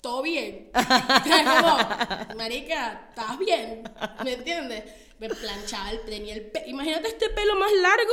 [0.00, 0.70] todo bien.
[0.72, 3.82] Como, marica, ¿estás bien?
[4.24, 4.84] ¿Me entiendes?
[5.18, 8.12] Me planchaba, el, tenía el pe- Imagínate este pelo más largo,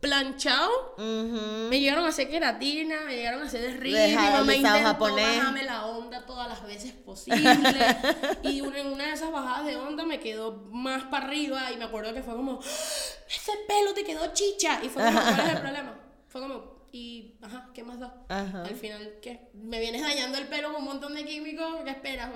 [0.00, 0.70] planchado.
[0.96, 1.68] Ujú.
[1.68, 3.96] Me llegaron a hacer queratina, me llegaron a hacer desrío.
[3.96, 5.36] De Mi mamá intentó japonés.
[5.38, 7.38] bajarme la onda todas las veces posible.
[8.42, 11.76] y una- en una de esas bajadas de onda me quedó más para arriba y
[11.76, 14.80] me acuerdo que fue como, ese pelo te quedó chicha.
[14.82, 15.94] Y fue como, ¿cuál es el problema?
[16.28, 18.14] Fue como, y, ajá, ¿qué más da?
[18.28, 18.62] Ajá.
[18.64, 19.48] Al final, ¿qué?
[19.54, 22.30] Me vienes dañando el pelo con un montón de químicos, ¿qué esperas?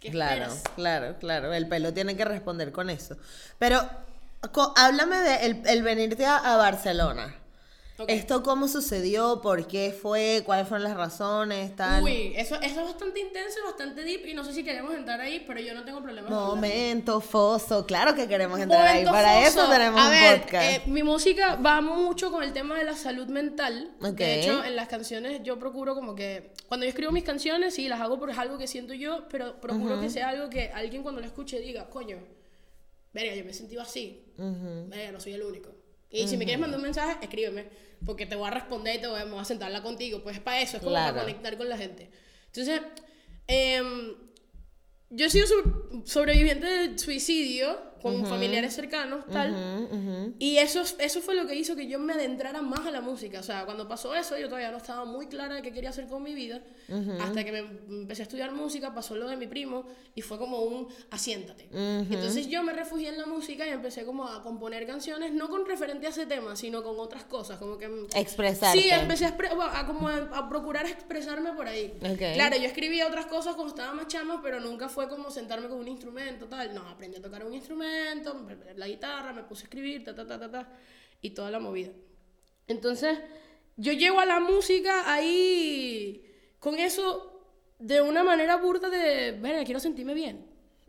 [0.00, 0.62] ¿Qué Claro, esperas?
[0.76, 1.52] claro, claro.
[1.52, 3.16] El pelo tiene que responder con eso.
[3.58, 3.82] Pero
[4.76, 7.36] háblame de el, el venirte a, a Barcelona.
[7.98, 8.08] Ok.
[8.08, 9.42] ¿Esto cómo sucedió?
[9.42, 10.42] ¿Por qué fue?
[10.46, 11.76] ¿Cuáles fueron las razones?
[11.76, 12.02] Tal?
[12.02, 15.20] Uy, eso, eso es bastante intenso y bastante deep y no sé si queremos entrar
[15.20, 16.30] ahí, pero yo no tengo problema.
[16.30, 17.84] Momento, foso.
[17.84, 19.04] Claro que queremos entrar ahí.
[19.04, 19.60] Momento Para foso.
[19.60, 20.64] eso tenemos A un ver, podcast.
[20.64, 23.90] eh, mi música va mucho con el tema de la salud mental.
[24.00, 24.12] Ok.
[24.16, 26.54] De hecho, en las canciones yo procuro como que...
[26.68, 29.60] Cuando yo escribo mis canciones, sí, las hago porque es algo que siento yo, pero
[29.60, 32.16] procuro que sea algo que alguien cuando lo escuche diga, coño,
[33.12, 34.24] verga, yo me he sentido así.
[34.36, 35.74] Verga, no soy el único.
[36.10, 37.66] Y si me quieres mandar un mensaje, escríbeme,
[38.04, 40.22] porque te voy a responder y te voy a, a sentarla contigo.
[40.22, 41.14] Pues es para eso, es como Claro.
[41.14, 42.10] para conectar con la gente.
[42.46, 42.80] Entonces,
[43.46, 44.14] em,
[45.10, 49.52] yo he sido sobre- sobreviviente de suicidio con familiares cercanos, tal.
[49.52, 50.34] Ujú, ujú.
[50.38, 53.40] Y eso, eso fue lo que hizo que yo me adentrara más a la música.
[53.40, 56.06] O sea, cuando pasó eso, yo todavía no estaba muy clara de qué quería hacer
[56.06, 56.60] con mi vida.
[57.20, 60.60] Hasta que me empecé a estudiar música, pasó lo de mi primo y fue como
[60.62, 61.68] un asiéntate.
[61.72, 65.66] Entonces yo me refugié en la música y empecé como a componer canciones, no con
[65.66, 67.88] referente a ese tema, sino con otras cosas, como que...
[68.14, 68.80] Expresarte.
[68.80, 69.36] Sí, empecé a,
[69.72, 71.92] a, como a, a procurar expresarme por ahí.
[72.02, 72.34] Ok.
[72.34, 75.78] Claro, yo escribía otras cosas cuando estaba más chama, pero nunca fue como sentarme con
[75.78, 76.74] un instrumento, tal.
[76.74, 77.89] No, aprendí a tocar un instrumento,
[78.76, 80.68] la guitarra, me puse a escribir, ta, ta, ta, ta, ta,
[81.20, 81.90] y toda la movida.
[82.66, 83.18] Entonces,
[83.76, 86.24] yo llego a la música ahí
[86.58, 87.42] con eso
[87.78, 90.46] de una manera burda de, verga, quiero sentirme bien.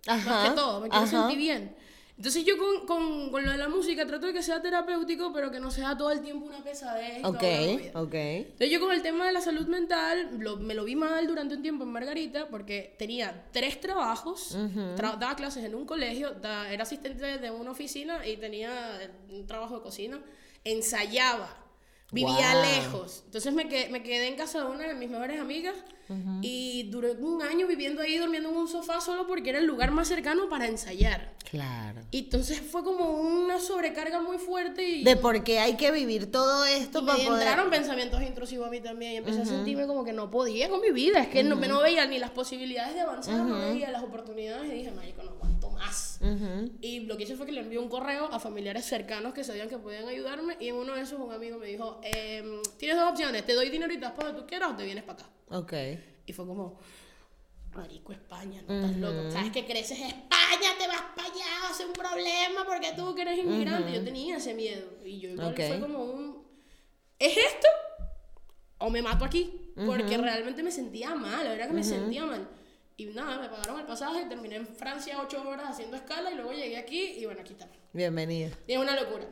[0.08, 1.18] más Ajá, que todo, me quiero ajá.
[1.20, 1.76] sentir bien.
[2.22, 5.50] Entonces yo con, con, con lo de la música trato de que sea terapéutico, pero
[5.50, 7.24] que no sea todo el tiempo una pesadez.
[7.26, 8.14] Ok, ok.
[8.14, 11.56] Entonces yo con el tema de la salud mental lo- me lo vi mal durante
[11.56, 14.56] un tiempo en Margarita porque tenía tres trabajos,
[14.96, 16.36] tra- daba clases en un colegio,
[16.70, 19.00] era asistente de una oficina y tenía
[19.32, 20.22] un trabajo de cocina,
[20.64, 21.61] ensayaba,
[22.12, 22.62] vivía Wow.
[22.64, 23.22] lejos.
[23.26, 25.76] Entonces me quedé, me quedé en casa de una de mis mejores amigas
[26.42, 29.92] y duré un año viviendo ahí, durmiendo en un sofá solo porque era el lugar
[29.92, 31.32] más cercano para ensayar.
[31.50, 32.02] Claro.
[32.12, 35.04] Y entonces fue como una sobrecarga muy fuerte y...
[35.06, 37.42] De por qué hay que vivir todo esto Y para me poder.
[37.42, 40.82] entraron pensamientos intrusivos a mí también y empecé a sentirme como que no podía con
[40.82, 44.04] mi vida, es que no, no veía ni las posibilidades de avanzar, no veía las
[44.04, 45.32] oportunidades y dije, marico, no
[45.82, 46.20] más.
[46.22, 46.72] Ujú.
[46.82, 49.68] Y lo que hice fue que le envié un correo a familiares cercanos que sabían
[49.70, 53.10] que podían ayudarme y en uno de esos un amigo me dijo, em, tienes dos
[53.12, 55.24] opciones, te doy dinero y te vas para donde tú quieras o te vienes para
[55.24, 55.30] acá.
[55.50, 55.74] Ok.
[56.28, 56.80] Y fue como,
[57.74, 59.32] marico, España, no estás loco.
[59.32, 63.16] Sabes que creces España, te vas para allá, va a ser un problema porque tú
[63.16, 63.92] que eres inmigrante.
[63.94, 64.88] Yo tenía ese miedo.
[65.04, 65.62] Y yo igual Ok.
[65.68, 66.44] fue como un,
[67.18, 67.68] ¿es esto?
[68.78, 69.58] O me mato aquí.
[69.86, 72.48] Porque realmente me sentía mal, la verdad que me sentía mal.
[73.02, 76.52] Y nada, me pagaron el pasaje, terminé en Francia ocho horas haciendo escala y luego
[76.52, 77.68] llegué aquí y bueno, aquí está.
[77.94, 78.52] Bienvenida.
[78.68, 79.26] Y es una locura.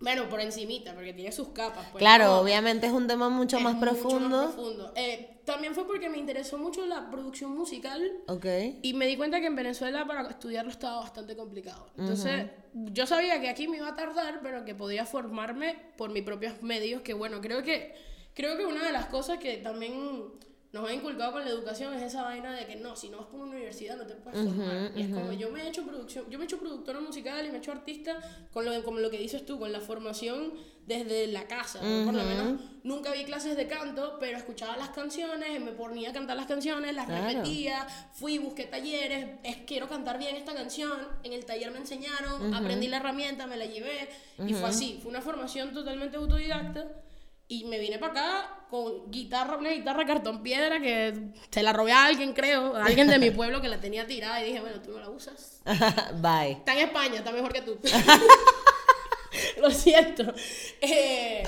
[0.00, 1.86] Bueno, por encimita, porque tiene sus capas.
[1.92, 4.52] pues, Claro, obviamente es un tema mucho más profundo.
[4.52, 4.92] profundo.
[4.96, 8.46] Eh, también fue porque me interesó mucho la producción musical Ok.
[8.82, 11.86] y me di cuenta que en Venezuela para estudiarlo estaba bastante complicado.
[11.96, 16.24] Entonces, yo sabía que aquí me iba a tardar, pero que podía formarme por mis
[16.24, 17.94] propios medios, que bueno, creo que,
[18.34, 20.32] creo que una de las cosas que también
[20.74, 23.26] nos ha inculcado con la educación es esa vaina de que no, si no vas
[23.28, 24.90] por una universidad no te puedes formar.
[24.96, 27.50] Y es como, yo me he hecho producción, yo me he hecho productora musical y
[27.50, 28.18] me he hecho artista
[28.52, 30.52] con lo, como lo que dices tú, con la formación
[30.84, 31.80] desde la casa.
[31.80, 32.06] ¿no?
[32.06, 36.12] Por lo menos nunca vi clases de canto, pero escuchaba las canciones, me ponía a
[36.12, 37.28] cantar las canciones, las Claro.
[37.28, 42.52] repetía, fui, busqué talleres, es quiero cantar bien esta canción, en el taller me enseñaron,
[42.52, 44.08] aprendí la herramienta, me la llevé
[44.44, 47.03] y fue así, fue una formación totalmente autodidacta
[47.46, 51.12] Y me vine para acá con guitarra, una guitarra cartón piedra que
[51.50, 54.42] se la robé a alguien, creo, a alguien de mi pueblo que la tenía tirada
[54.42, 55.60] y dije, bueno, tú no la usas.
[56.14, 56.52] Bye.
[56.52, 57.78] Está en España, está mejor que tú.
[59.60, 60.32] Lo siento.
[60.80, 61.42] Eh,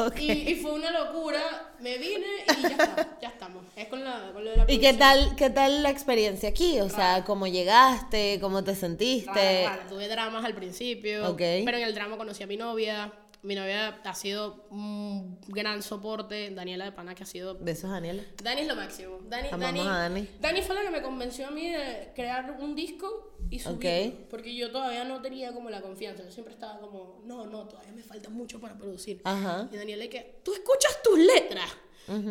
[0.00, 0.20] Ok.
[0.20, 1.72] y, y fue una locura.
[1.80, 2.26] Me vine
[2.58, 3.64] y ya está, ya estamos.
[3.74, 6.80] Es con, la, con lo de la ¿Y qué tal, qué tal la experiencia aquí?
[6.80, 8.38] O sea, ¿cómo llegaste?
[8.40, 9.64] ¿Cómo te sentiste?
[9.64, 9.88] Raro, raro.
[9.88, 11.38] Tuve dramas al principio, Ok.
[11.64, 13.12] pero en el drama conocí a mi novia.
[13.42, 16.50] Mi novia ha sido un gran soporte.
[16.50, 18.24] Daniela de Pana, que ha sido Besos, Daniela.
[18.42, 19.18] Dani es lo máximo.
[19.28, 20.28] Dani, Dani, a Dani.
[20.40, 24.14] Dani fue la que me convenció a mí de crear un disco y subirlo.
[24.16, 24.28] Ok.
[24.30, 26.24] Porque yo todavía no tenía como la confianza.
[26.24, 29.20] Yo siempre estaba como, no, no, todavía me falta mucho para producir.
[29.24, 29.68] Ajá.
[29.72, 31.70] Y Daniela que, tú escuchas tus letras.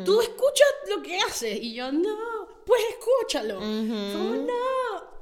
[0.04, 1.60] Tú escuchas lo que haces.
[1.62, 3.60] Y yo, no, pues escúchalo.
[3.60, 5.17] Como, no.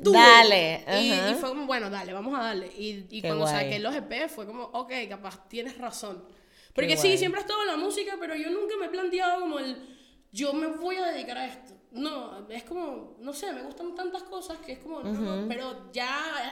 [0.00, 0.16] Do it".
[0.16, 1.30] Dale, Y, ajá.
[1.30, 2.66] y fue como, bueno, dale, vamos a darle.
[2.76, 3.54] Y, y cuando guay.
[3.54, 6.24] saqué los EP fue como, ok, capaz tienes razón.
[6.74, 7.18] Porque Qué sí, guay.
[7.18, 9.76] siempre he estado en la música, pero yo nunca me he planteado como el,
[10.32, 11.74] yo me voy a dedicar a esto.
[11.90, 15.90] No, es como, no sé, me gustan tantas cosas que es como, no, no, pero
[15.92, 16.08] ya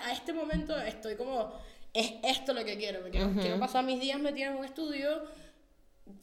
[0.07, 1.53] a este momento estoy como,
[1.93, 3.03] es esto lo que quiero.
[3.03, 5.25] me Quiero, quiero pasar mis días metido en un estudio,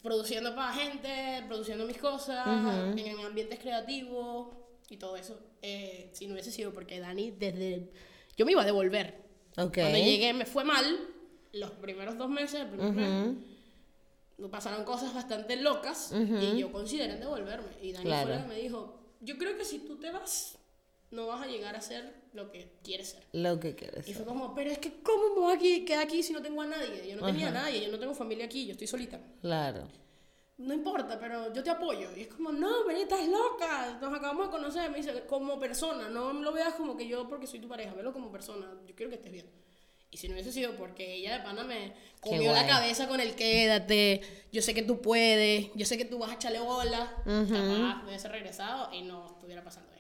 [0.02, 4.48] produciendo para gente, produciendo mis cosas, en ambientes creativos
[4.90, 5.40] y todo eso.
[5.62, 7.90] Eh, si no hubiese sido porque Dani, desde.
[8.38, 9.16] Yo me iba a devolver.
[9.58, 9.76] Ok.
[9.76, 10.86] Cuando llegué me fue mal,
[11.52, 13.36] los primeros dos meses, el primer mes,
[14.38, 17.68] me pasaron cosas bastante locas y yo consideré devolverme.
[17.82, 18.28] Y Dani Claro.
[18.28, 20.58] fue la que me dijo: Yo creo que si tú te vas,
[21.12, 23.24] no vas a llegar a ser lo que quieres ser.
[23.34, 24.08] Lo que quieres.
[24.08, 26.62] Y fue como, pero es que ¿cómo me voy a quedar aquí si no tengo
[26.62, 27.08] a nadie?
[27.08, 29.22] Yo no tenía a nadie, yo no tengo familia aquí, yo estoy solita.
[29.42, 29.88] Claro.
[30.58, 32.10] No importa, pero yo te apoyo.
[32.16, 33.98] Y es como, no, vení, estás loca.
[34.00, 34.90] Nos acabamos de conocer.
[34.92, 38.14] Me dice, como persona, no lo veas como que yo porque soy tu pareja, velo
[38.14, 38.68] como persona.
[38.86, 39.50] Yo quiero que estés bien.
[40.12, 43.34] Y si no hubiese sido porque ella de pana me comió la cabeza con el
[43.34, 48.04] quédate, yo sé que tú puedes, yo sé que tú vas a echarle bola, capaz
[48.04, 49.93] me hubiese regresado y no estuviera pasando.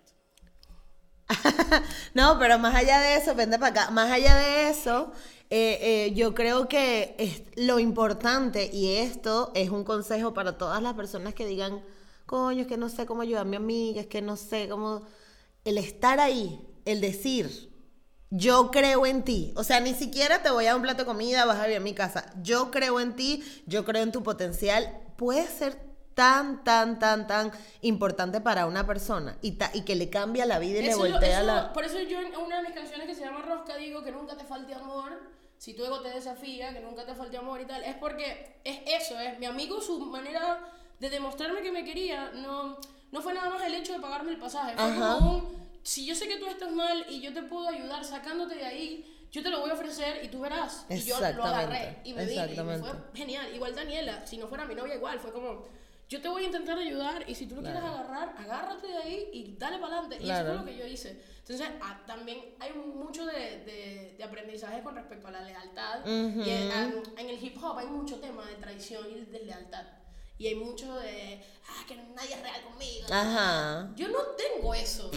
[2.13, 5.11] No, pero más allá de eso, vente para acá, más allá de eso,
[5.49, 10.81] eh, eh, yo creo que es lo importante, y esto es un consejo para todas
[10.81, 11.81] las personas que digan,
[12.25, 15.03] coño, es que no sé cómo ayudar a mi amiga, es que no sé cómo...
[15.65, 17.71] El estar ahí, el decir,
[18.29, 19.53] yo creo en ti.
[19.55, 21.79] O sea, ni siquiera te voy a un plato de comida, vas a vivir a
[21.79, 22.33] mi casa.
[22.41, 24.99] Yo creo en ti, yo creo en tu potencial.
[25.15, 25.79] Puede ser
[26.15, 27.51] tan, tan, tan, tan
[27.81, 31.05] importante para una persona y, ta- y que le cambia la vida y le Eso
[31.05, 31.73] es lo- voltea eso- la...
[31.73, 34.35] Por eso yo en una de mis canciones que se llama Rosca digo que nunca
[34.37, 35.19] te falte amor,
[35.57, 37.83] si tu ego te desafía, que nunca te falte amor y tal.
[37.83, 40.59] Es porque es eso, es mi amigo, su manera
[40.99, 42.77] de demostrarme que me quería, no,
[43.11, 44.73] no fue nada más el hecho de pagarme el pasaje.
[44.75, 45.15] Fue Ajá.
[45.15, 48.55] como un, si yo sé que tú estás mal y yo te puedo ayudar sacándote
[48.55, 50.85] de ahí, yo te lo voy a ofrecer y tú verás.
[50.89, 53.47] Y yo lo agarré y me vine y me fue genial.
[53.55, 55.65] Igual Daniela, si no fuera mi novia igual, fue como...
[56.13, 59.29] Yo te voy a intentar ayudar y si tú lo quieres agarrar, agárrate de ahí
[59.33, 60.17] y dale para adelante.
[60.17, 60.47] Y eso Claro.
[60.49, 61.19] fue lo que yo hice.
[61.39, 63.33] Entonces, ah, también hay mucho de,
[63.65, 66.05] de, de aprendizaje con respecto a la lealtad.
[66.05, 66.71] Y en,
[67.17, 69.85] en- el hip hop hay mucho tema de traición y de lealtad.
[70.37, 73.07] Y hay mucho de, ah, que nadie es real conmigo.
[73.09, 73.91] Ajá.
[73.95, 75.09] Yo no tengo eso.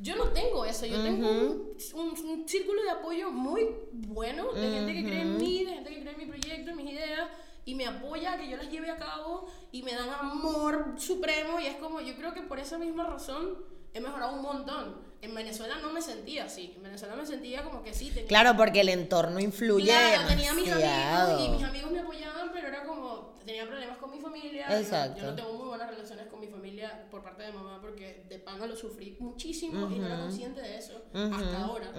[0.00, 0.86] Yo no tengo eso.
[0.86, 5.36] Yo tengo un, un- un círculo de apoyo muy bueno de gente que cree en
[5.36, 7.28] mí, de gente que cree en mi proyecto, en mis ideas
[7.68, 11.60] y me apoya a que yo las lleve a cabo y me dan amor supremo
[11.60, 13.58] y es como yo creo que por esa misma razón
[13.92, 15.02] he mejorado un montón.
[15.20, 16.72] En Venezuela no me sentía así.
[16.76, 20.54] En Venezuela me sentía como que sí tenía Claro, porque el entorno influye Claro, tenía
[20.54, 24.66] mis amigos y mis amigos me apoyaban, pero era como, tenía problemas con mi familia.
[24.70, 25.20] yo Exacto.
[25.20, 28.38] Yo no tengo muy buenas relaciones con mi familia por parte de mamá porque de
[28.38, 31.92] pana lo sufrí muchísimo y no era consciente de eso hasta ahora.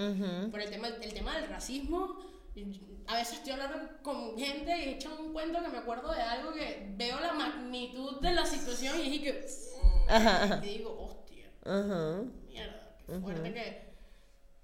[0.49, 2.38] Por el tema, el tema del racismo,
[3.07, 6.21] a veces estoy hablando con gente y he hecho un cuento que me acuerdo de
[6.21, 9.47] algo que veo la magnitud de la situación y dije que...
[10.07, 10.59] Ajá.
[10.63, 12.21] Y digo, hostia Ajá.
[12.47, 13.89] mierda, qué fuerte que,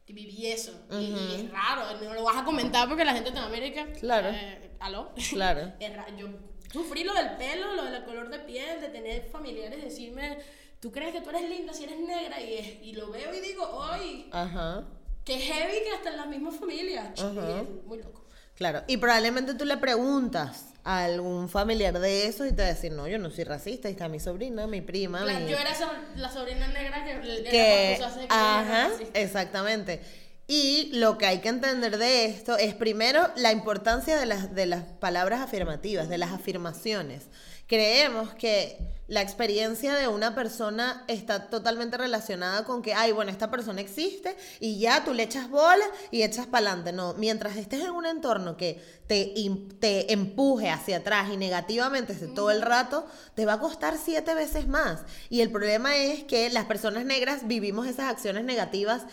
[0.05, 0.71] que viví eso.
[0.91, 3.87] y, y es raro, no lo vas a comentar porque la gente de América.
[3.99, 4.29] Claro.
[4.31, 5.11] Eh, ¿Aló?
[5.29, 5.73] Claro.
[6.17, 6.27] Yo
[6.71, 10.37] sufrí lo del pelo, lo del color de piel, de tener familiares decirme,
[10.79, 13.39] tú crees que tú eres linda si eres negra, y, es- y lo veo y
[13.39, 14.29] digo, ¡ay!
[14.31, 14.83] Ajá.
[15.25, 17.19] ¡Qué heavy que hasta en las mismas familias!
[17.19, 17.33] Ajá.
[17.33, 18.23] Y es muy loco.
[18.55, 18.83] Claro.
[18.87, 22.91] Y probablemente tú le preguntas a algún familiar de eso y te va a decir,
[22.91, 25.51] no, yo no soy racista, ahí está mi sobrina, mi prima, Claro, mi...
[25.51, 25.71] yo era
[26.15, 30.01] la sobrina negra que, que era ajá, exactamente.
[30.47, 34.67] Y lo que hay que entender de esto es primero la importancia de las, de
[34.67, 37.23] las palabras afirmativas, de las afirmaciones.
[37.67, 38.77] creemos que
[39.07, 44.35] la experiencia de una persona está totalmente relacionada con que, ay, bueno, esta persona existe
[44.59, 46.91] y ya tú le echas bola y echas para adelante.
[46.91, 49.33] No, mientras estés en un entorno que te,
[49.79, 54.33] te empuje hacia atrás y negativamente esté todo el rato, te va a costar siete
[54.33, 55.01] veces más.
[55.29, 59.03] Y el problema es que las personas negras vivimos esas acciones negativas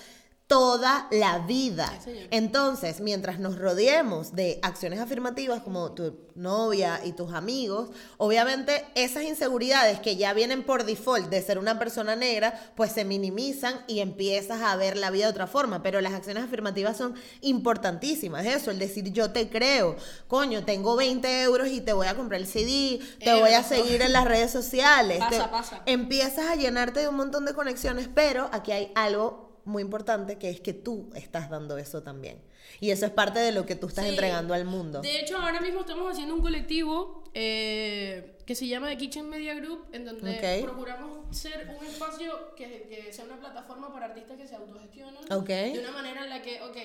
[0.47, 1.91] toda la vida.
[2.31, 9.25] Entonces, mientras nos rodeemos de acciones afirmativas como tu novia y tus amigos, obviamente esas
[9.25, 14.01] inseguridades que ya vienen por default de ser una persona negra, pues se minimizan y
[14.01, 15.83] empiezas a ver la vida de otra forma.
[15.83, 18.45] Pero las acciones afirmativas son importantísimas.
[18.45, 19.97] Eso, el decir yo te creo,
[20.29, 23.63] coño, tengo 20 euros y te voy a comprar el CD, te eh, voy a
[23.65, 25.19] seguir en las redes sociales.
[25.19, 25.83] Pasa, pasa.
[25.87, 30.51] Empiezas a llenarte de un montón de conexiones, pero aquí hay algo muy importante que
[30.51, 32.39] es que tú estás dando eso también.
[32.81, 35.01] Y eso es parte de lo que tú estás entregando al mundo.
[35.01, 39.55] De hecho, ahora mismo estamos haciendo un colectivo eh, que se llama The Kitchen Media
[39.55, 44.47] Group, en donde procuramos ser un espacio que, que, sea una plataforma para artistas que
[44.47, 46.77] se autogestionan de una manera en la que, ok,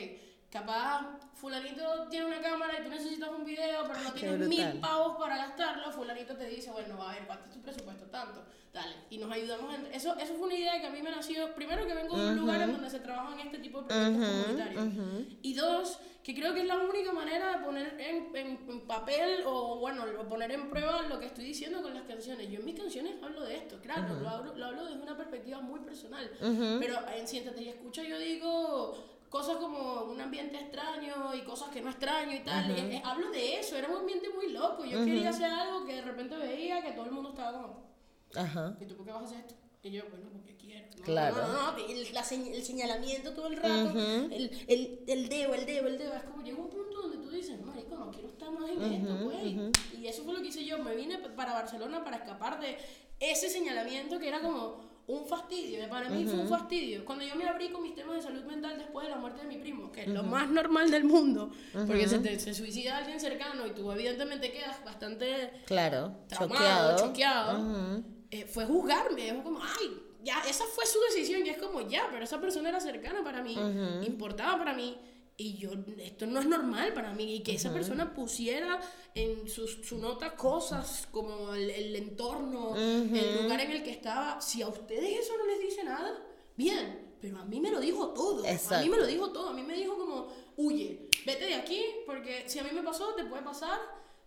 [0.50, 5.18] capaz fulanito tiene una cámara y tú necesitas un video, pero no tienes mil pavos
[5.18, 8.06] para gastarlo, fulanito te dice, bueno, a ver, ¿cuánto es tu presupuesto?
[8.06, 8.44] Tanto,
[8.74, 8.96] dale.
[9.10, 9.74] Y nos ayudamos.
[9.76, 9.86] En...
[9.88, 12.38] Eso, eso fue una idea que a mí me nació, primero que vengo de un
[12.38, 14.88] lugar en donde se trabajan este tipo de proyectos comunitarios.
[15.42, 19.78] Y dos, que creo que es la única manera de poner en, en, papel o,
[19.80, 22.50] bueno, poner en prueba lo que estoy diciendo con las canciones.
[22.50, 25.60] Yo en mis canciones hablo de esto, claro, lo, hablo, lo hablo desde una perspectiva
[25.60, 26.32] muy personal.
[26.80, 31.82] Pero en Siéntate y Escucha yo digo cosas como un ambiente extraño y cosas que
[31.82, 32.72] no extraño y tal.
[32.72, 34.86] Eh, eh, hablo de eso, era un ambiente muy loco.
[34.86, 37.84] Yo quería hacer algo que de repente veía que todo el mundo estaba como,
[38.36, 38.78] Ajá.
[38.80, 39.56] ¿y tú por qué vas a hacer esto?
[39.84, 40.88] Y yo, bueno, porque quiero.
[40.98, 41.36] No, claro.
[41.36, 42.08] No, no, no, el,
[42.54, 43.92] el señalamiento todo el rato,
[44.32, 46.14] el, el, el dedo, el dedo, el dedo.
[46.14, 49.20] Es como llega un punto donde tú dices, marico, no quiero estar más en esto,
[49.24, 49.98] pues.
[49.98, 50.80] Y eso fue lo que hice yo.
[50.80, 52.78] Me vine para Barcelona para escapar de
[53.20, 57.06] ese señalamiento que era como un fastidio, para mí fue un fastidio.
[57.06, 59.48] Cuando yo me abrí con mis temas de salud mental después de la muerte de
[59.48, 61.50] mi primo, que es lo más normal del mundo,
[61.88, 68.04] porque se, te, se suicida alguien cercano y tú evidentemente quedas bastante claro, choqueado, choqueado
[68.30, 72.08] eh, fue juzgarme, fue como, ay, ya, esa fue su decisión y es como, ya,
[72.12, 73.56] pero esa persona era cercana para mí,
[74.06, 74.98] importaba para mí.
[75.40, 75.70] Y yo,
[76.00, 77.36] esto no es normal para mí.
[77.36, 78.82] Y que esa persona pusiera
[79.14, 84.42] en su, su nota cosas como el, el entorno, el lugar en el que estaba.
[84.42, 86.26] Si a ustedes eso no les dice nada,
[86.56, 87.08] bien.
[87.22, 88.44] Pero a mí me lo dijo todo.
[88.80, 89.50] A mí me lo dijo todo.
[89.50, 93.14] A mí me dijo como, huye, vete de aquí, porque si a mí me pasó,
[93.14, 93.80] te puede pasar.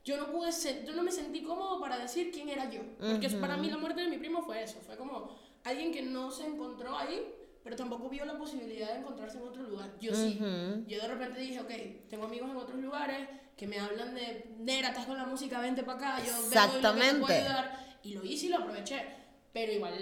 [0.05, 2.81] Yo no pude ser, yo no me sentí cómodo para decir quién era yo.
[2.99, 4.79] Porque para mí la muerte de mi primo fue eso.
[4.87, 9.39] Fue como alguien que no se encontró ahí pero tampoco vio la posibilidad de encontrarse
[9.39, 9.93] en otro lugar.
[10.01, 10.39] Yo sí.
[10.87, 14.89] Yo de repente dije, ok, tengo amigos en otros lugares que me hablan de, negra,
[14.89, 17.13] estás con la música, vente para acá, yo Exactamente.
[17.13, 17.99] vengo y ayudar.
[18.03, 19.05] Y lo hice y lo aproveché.
[19.53, 19.95] Pero igual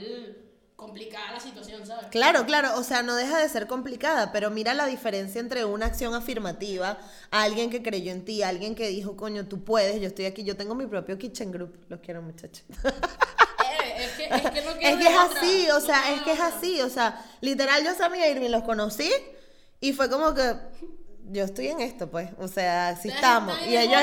[0.78, 2.06] complicada la situación, ¿sabes?
[2.06, 5.86] Claro, claro, o sea, no deja de ser complicada, pero mira la diferencia entre una
[5.86, 7.00] acción afirmativa,
[7.32, 10.56] alguien que creyó en ti, alguien que dijo, coño, tú puedes, yo estoy aquí, yo
[10.56, 12.64] tengo mi propio kitchen group, los quiero muchachos.
[14.30, 17.82] es que es, que, es, así, o sea, es que es así, o sea, literal
[17.84, 19.10] yo a Sammy y Irving los conocí
[19.80, 20.54] y fue como que
[21.30, 23.58] yo estoy en esto, pues, o sea, así estamos.
[23.66, 24.00] Y ellos,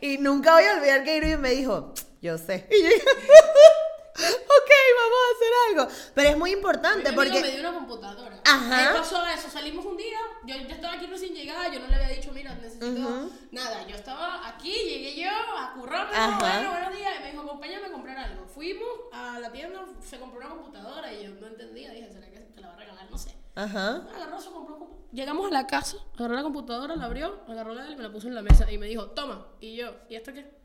[0.00, 2.66] y nunca voy a olvidar que Irving me dijo, yo sé.
[2.70, 2.88] Y yo
[4.58, 6.12] ok, vamos a hacer algo.
[6.14, 7.40] Pero es muy importante porque...
[7.40, 8.40] me dio una computadora.
[8.44, 8.92] Ajá.
[8.92, 11.94] Me pasó eso, salimos un día, yo, yo estaba aquí recién llegada, yo no le
[11.94, 13.86] había dicho, mira, necesito nada.
[13.86, 17.92] Yo estaba aquí, llegué yo a currarme, bueno, buenos días, y me dijo, acompáñame a
[17.92, 18.46] comprar algo.
[18.46, 22.40] Fuimos a la tienda, se compró una computadora y yo no entendía, dije, ¿será que
[22.40, 23.10] te la va a regalar?
[23.10, 23.34] No sé.
[23.54, 24.06] Ajá.
[24.14, 24.78] Agarró, se compró.
[25.12, 28.02] Llegamos a la casa, agarró la computadora, la abrió, agarró la de él y me
[28.02, 29.46] la puso en la mesa y me dijo, toma.
[29.58, 30.57] Y yo, ¿y esto qué?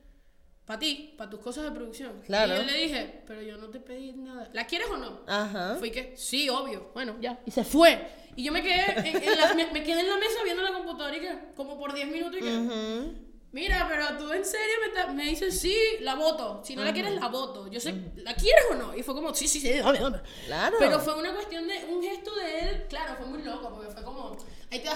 [0.66, 2.22] Para ti, para tus cosas de producción.
[2.26, 2.53] Claro.
[2.53, 4.49] Y yo le dije, pero yo no te pedí nada.
[4.53, 5.22] ¿La quieres o no?
[5.28, 5.76] Ajá.
[5.78, 6.91] Fui que, sí, obvio.
[6.93, 7.41] Bueno, ya.
[7.45, 8.07] Y se fue.
[8.36, 11.20] Y yo me quedé en, la, me, quedé en la mesa viendo la computadora y
[11.20, 13.11] que, como por 10 minutos y que,
[13.51, 14.76] mira, pero tú en serio
[15.07, 16.61] me, me dices, sí, la voto.
[16.64, 17.68] Si no la quieres, la voto.
[17.68, 18.95] Yo sé, ¿la quieres o no?
[18.95, 20.22] Y fue como, sí, sí, sí, dame, dame.
[20.45, 20.78] Claro.
[20.80, 24.01] Pero fue una cuestión de, un gesto de él, claro, fue muy loco, porque fue
[24.01, 24.38] como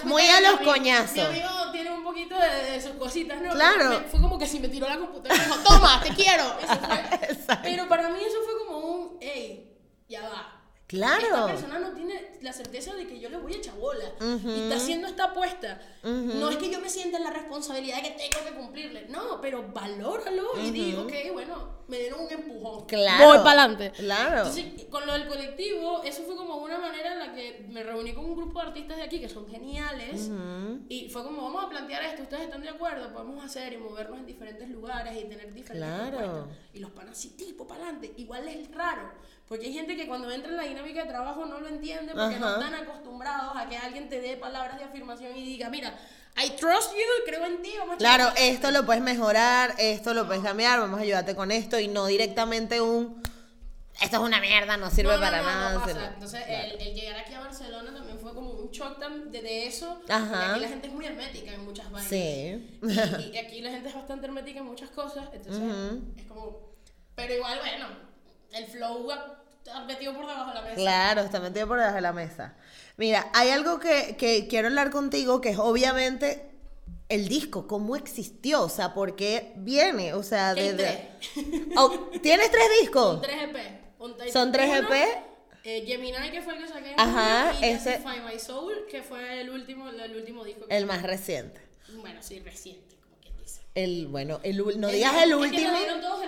[0.04, 1.14] muy a los coñazos.
[1.14, 3.52] Mi amigo tiene un poquito de, sus cositas, ¿no?
[3.52, 4.04] Claro.
[4.10, 6.44] fue como que si me tiró la computadora y dijo, toma, te quiero.
[6.60, 7.56] Eso fue.
[7.62, 9.76] Pero para mí eso fue como un, hey,
[10.08, 10.57] ya va.
[10.88, 11.22] Claro.
[11.22, 14.04] Esta persona no tiene la certeza de que yo le voy a echar bola.
[14.20, 15.80] Y está haciendo esta apuesta.
[16.02, 19.06] No es que yo me sienta en la responsabilidad de que tengo que cumplirle.
[19.08, 22.86] No, pero valóralo y digo, ok, bueno me dieron un empujón.
[22.86, 23.26] Claro.
[23.26, 23.90] Voy para adelante.
[23.92, 24.36] Claro.
[24.38, 28.12] Entonces, con lo del colectivo, eso fue como una manera en la que me reuní
[28.12, 30.30] con un grupo de artistas de aquí que son geniales.
[30.88, 33.10] Y fue como, vamos a plantear esto, ¿ustedes están de acuerdo?
[33.12, 36.18] Podemos hacer y movernos en diferentes lugares y tener diferentes Claro.
[36.18, 36.56] propuestas.
[36.74, 38.12] Y los panas así, tipo, para adelante.
[38.18, 39.10] Igual es raro.
[39.48, 42.38] Porque hay gente que cuando entra en la dinámica de trabajo no lo entiende porque
[42.38, 45.98] no están acostumbrados a que alguien te dé palabras de afirmación y diga, mira,
[46.36, 48.54] I trust you, creo en ti, vamos Claro, echarle ganas".
[48.54, 52.06] esto lo puedes mejorar, esto lo puedes cambiar, vamos a ayudarte con esto y no
[52.06, 53.22] directamente un
[54.00, 55.80] esto es una mierda, no sirve No, no, para no, no nada.
[55.84, 56.10] pasa.
[56.14, 56.68] Entonces, Claro.
[56.74, 60.00] el, el llegar aquí a Barcelona también fue como un shock de, de eso.
[60.08, 60.52] Ajá.
[60.52, 62.08] Aquí la gente es muy hermética en muchas vainas.
[62.08, 62.78] Sí.
[62.80, 65.28] Y, y aquí la gente es bastante hermética en muchas cosas.
[65.32, 66.00] Entonces, Ujú.
[66.16, 66.74] es como.
[67.16, 67.88] Pero igual, bueno,
[68.52, 69.08] el flow
[69.86, 70.74] metido por debajo de la mesa.
[70.76, 72.54] Claro, está metido por debajo de la mesa.
[72.96, 76.50] Mira, hay algo que, que quiero hablar contigo, que es obviamente
[77.08, 81.08] el disco, cómo existió, o sea, por qué viene, o sea, desde...
[81.76, 81.90] Oh,
[82.22, 83.20] ¿Tienes tres Son discos?
[83.22, 83.56] 3 EP.
[84.00, 85.18] Un Titan ¿Son tres uno, EP?
[85.64, 89.02] eh, Gemini, que fue el que saqué en Ajá, y ese- Justify My Soul, que
[89.02, 90.66] fue el último, el último disco.
[90.66, 91.60] que- El más reciente.
[92.00, 93.62] Bueno, sí, reciente, como quien dice.
[93.74, 96.27] El, bueno, el, no El- digas el es que último, salieron todos el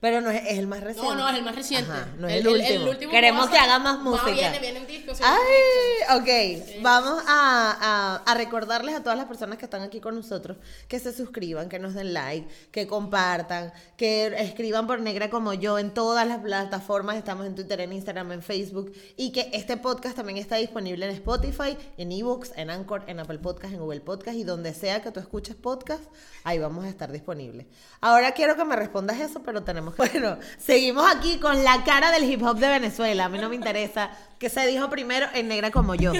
[0.00, 1.14] Pero no es, es el más reciente.
[1.14, 1.90] No, no, es el más reciente.
[1.90, 3.10] Ajá, no es el, último.
[3.10, 4.30] Queremos va a que haga más va, música.
[4.32, 5.12] viene, viene un disco.
[5.22, 6.82] Ay, ok.
[6.82, 10.98] Vamos a, a- a recordarles a todas las personas que están aquí con nosotros que
[11.00, 15.92] se suscriban, que nos den like, que compartan, que escriban por negra como yo en
[15.92, 17.16] todas las plataformas.
[17.16, 18.92] Estamos en Twitter, en Instagram, en Facebook.
[19.16, 23.38] Y que este podcast también está disponible en Spotify, en eBooks, en Anchor, en Apple
[23.38, 26.04] Podcast, en Google Podcast y donde sea que tú escuches podcast,
[26.44, 27.66] ahí vamos a estar disponibles.
[28.00, 32.24] Ahora quiero que me respondas eso, pero tenemos Bueno, seguimos aquí con la cara del
[32.30, 33.24] hip hop de Venezuela.
[33.26, 36.12] A mí no me interesa que se dijo primero en negra como yo.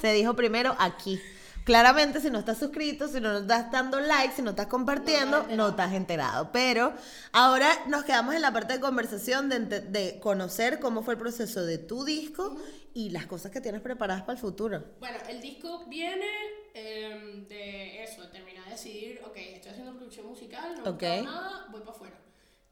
[0.00, 1.20] Se dijo primero aquí.
[1.64, 5.68] Claramente, si no estás suscrito, si no estás dando like, si no estás compartiendo, no
[5.68, 6.50] estás enterado.
[6.50, 6.92] Pero
[7.30, 11.64] ahora nos quedamos en la parte de conversación de, de conocer cómo fue el proceso
[11.64, 12.56] de tu disco
[12.94, 14.82] y las cosas que tienes preparadas para el futuro.
[14.98, 16.26] Bueno, el disco viene
[16.74, 21.02] em, de eso, terminar de decidir, ok, estoy haciendo producción musical, no me Ok.
[21.02, 22.16] gusta nada, voy para afuera.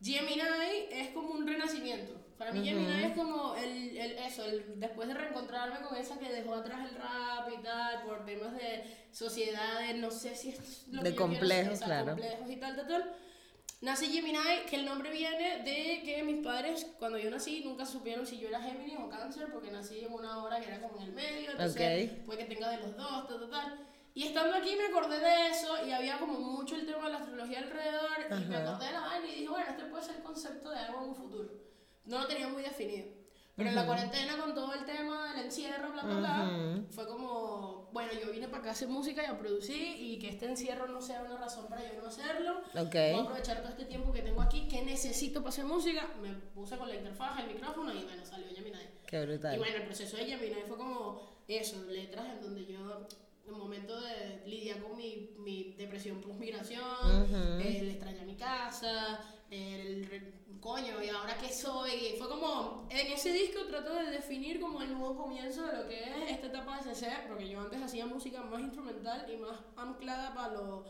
[0.03, 0.40] Gemini
[0.90, 2.14] es como un renacimiento.
[2.38, 6.30] Para mí Gemini es como el, el- eso, el, después de reencontrarme con esa que
[6.32, 8.82] dejó atrás el rap y tal, por temas de
[9.12, 12.07] sociedades, no sé si es lo De que yo quiero complejos, claro.
[12.12, 13.12] complejos y tal, tal, tal.
[13.82, 14.38] Nace Gemini,
[14.68, 18.48] que el nombre viene de que mis padres, cuando yo nací, nunca supieron si yo
[18.48, 21.51] era Géminis o Cáncer, porque nací en una hora que era como en el medio,
[21.53, 22.24] entonces Ok.
[22.26, 23.86] puede que tenga de los dos, tal, tal, tal.
[24.14, 27.18] Y estando aquí me acordé de eso y había como mucho el tema de la
[27.18, 28.70] astrología alrededor y me Ajá.
[28.70, 31.08] acordé de la vaina y dije, bueno, este puede ser el concepto de algo en
[31.11, 31.50] un futuro.
[32.04, 33.20] No lo tenía muy definido.
[33.56, 37.90] Pero en la cuarentena con todo el tema del encierro, bla, bla, bla, fue como,
[37.92, 40.88] bueno, yo vine para acá a hacer música y a producir y que este encierro
[40.88, 42.62] no sea una razón para yo no hacerlo.
[42.74, 42.94] Ok.
[42.94, 46.08] Voy a aprovechar todo este tiempo que tengo aquí, que necesito para hacer música.
[46.22, 48.78] Me puse con la interfaz, el micrófono y bueno, salió Gemini.
[49.06, 49.54] Qué brutal.
[49.54, 53.06] Y bueno, el proceso de Gemini fue como eso, letras en donde yo,
[53.55, 59.20] en momento de lidiar con mi, mi depresión plus migración, el extrañar mi casa,
[59.51, 60.09] el
[60.61, 61.90] coño, y ahora qué soy.
[61.90, 65.88] Y fue como, en ese disco trato de definir como el nuevo comienzo de lo
[65.88, 69.59] que es esta etapa de CC, porque yo antes hacía música más instrumental y más
[69.76, 70.84] anclada para lo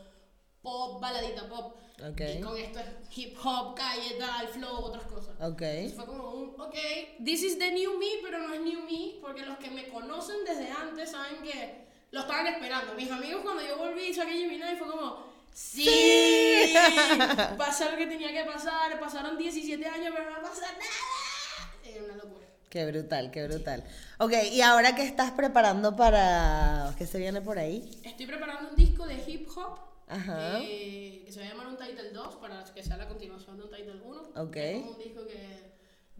[0.61, 1.77] pop, baladita pop.
[2.09, 2.21] Ok.
[2.37, 5.35] Y con esto es hip hop, calle, tal, flow, otras cosas.
[5.41, 5.61] Ok.
[5.61, 6.75] Entonces fue como un, ok,
[7.23, 10.37] this is the new me, pero no es new me, porque los que me conocen
[10.45, 12.93] desde antes saben que lo estaban esperando.
[12.93, 15.87] Mis amigos cuando yo volví y saqué Gemini fue como, sí,
[17.57, 21.71] pasó lo que tenía que pasar, pasaron 17 años, pero no pasa nada.
[21.83, 22.47] Es una locura.
[22.69, 23.83] Qué brutal, qué brutal.
[24.19, 26.93] Ok, y ahora qué estás preparando para...
[26.97, 27.99] ¿Qué se viene por ahí?
[28.03, 29.79] Estoy preparando un disco de hip hop.
[30.07, 30.59] Ajá.
[30.61, 33.63] eh, que se va a llamar un Title 2 para que sea la continuación de
[33.63, 34.21] un Title 1.
[34.35, 34.55] Ok.
[34.57, 35.70] Es como un disco que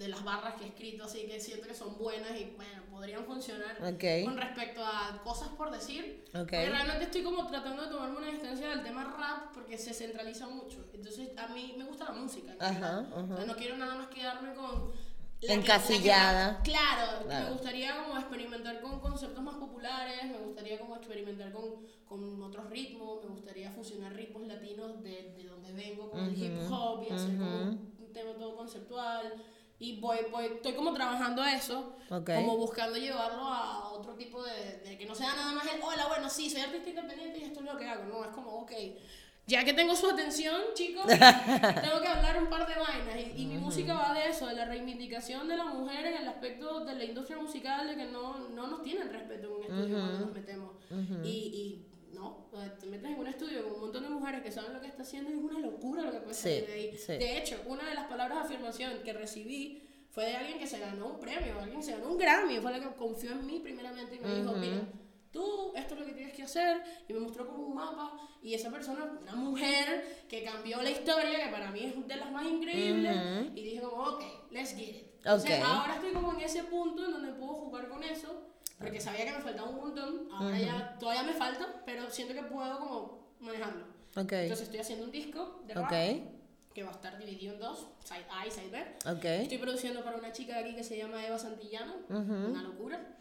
[0.02, 3.24] de las barras que he escrito así que siento que son buenas y bueno, podrían
[3.26, 4.26] funcionar Ok.
[4.26, 6.24] con respecto a cosas por decir.
[6.30, 6.40] Ok.
[6.40, 10.48] Porque realmente estoy como tratando de tomarme una distancia del tema rap porque se centraliza
[10.48, 10.86] mucho.
[10.94, 12.54] Entonces a mí me gusta la música.
[12.60, 13.08] Ajá, general.
[13.16, 13.34] ajá.
[13.34, 14.66] O sea, no quiero nada más quedarme con...
[14.90, 14.92] la
[15.40, 16.48] que- la que Encasillada.
[16.54, 17.46] rap- claro, Claro.
[17.46, 22.70] me gustaría como experimentar con conceptos más populares, me gustaría como experimentar con, con otros
[22.70, 27.14] ritmos, me gustaría fusionar ritmos latinos de, de donde vengo con el hip hop y
[27.14, 29.34] hacer como un tema todo conceptual.
[29.82, 34.98] Y voy, voy, estoy como trabajando eso, como buscando llevarlo a otro tipo de, de
[34.98, 37.66] que no sea nada más el, hola, bueno, sí, soy artista independiente y esto es
[37.66, 38.04] lo que hago.
[38.06, 38.72] No, es como, ok,
[39.48, 43.36] ya que tengo su atención, chicos, tengo que hablar un par de vainas.
[43.36, 46.28] Y, y mi música va de eso, de la reivindicación de la mujer en el
[46.28, 49.98] aspecto de la industria musical, de que no, no nos tienen respeto en un estudio
[50.00, 50.76] cuando nos metemos.
[51.24, 51.86] y, y
[52.22, 52.48] no,
[52.80, 55.02] te metes en un estudio con un montón de mujeres que saben lo que está
[55.02, 56.98] haciendo y es una locura lo que puede salir de ahí.
[57.18, 60.80] De hecho, una de las palabras de afirmación que recibí fue de alguien que se
[60.80, 63.60] ganó un premio, alguien que se ganó un Grammy, fue la que confió en mí
[63.60, 64.82] primeramente y me dijo, mira,
[65.32, 68.54] tú, esto es lo que tienes que hacer, y me mostró como un mapa, y
[68.54, 72.46] esa persona, una mujer que cambió la historia, que para mí es de las más
[72.46, 73.16] increíbles,
[73.56, 75.08] y dije como, ok, let's get it.
[75.18, 78.51] Entonces, ahora estoy como en ese punto en donde puedo jugar con eso,
[78.82, 82.44] porque sabía que me faltaba un montón, ahora ya todavía me falta, pero siento que
[82.44, 83.86] puedo como manejarlo.
[84.16, 84.44] Okay.
[84.44, 85.92] Entonces estoy haciendo un disco de rap
[86.74, 89.12] que va a estar dividido en dos, side A y side B.
[89.18, 89.44] Okay.
[89.44, 93.18] Estoy produciendo para una chica de aquí que se llama Eva Santillano, una locura.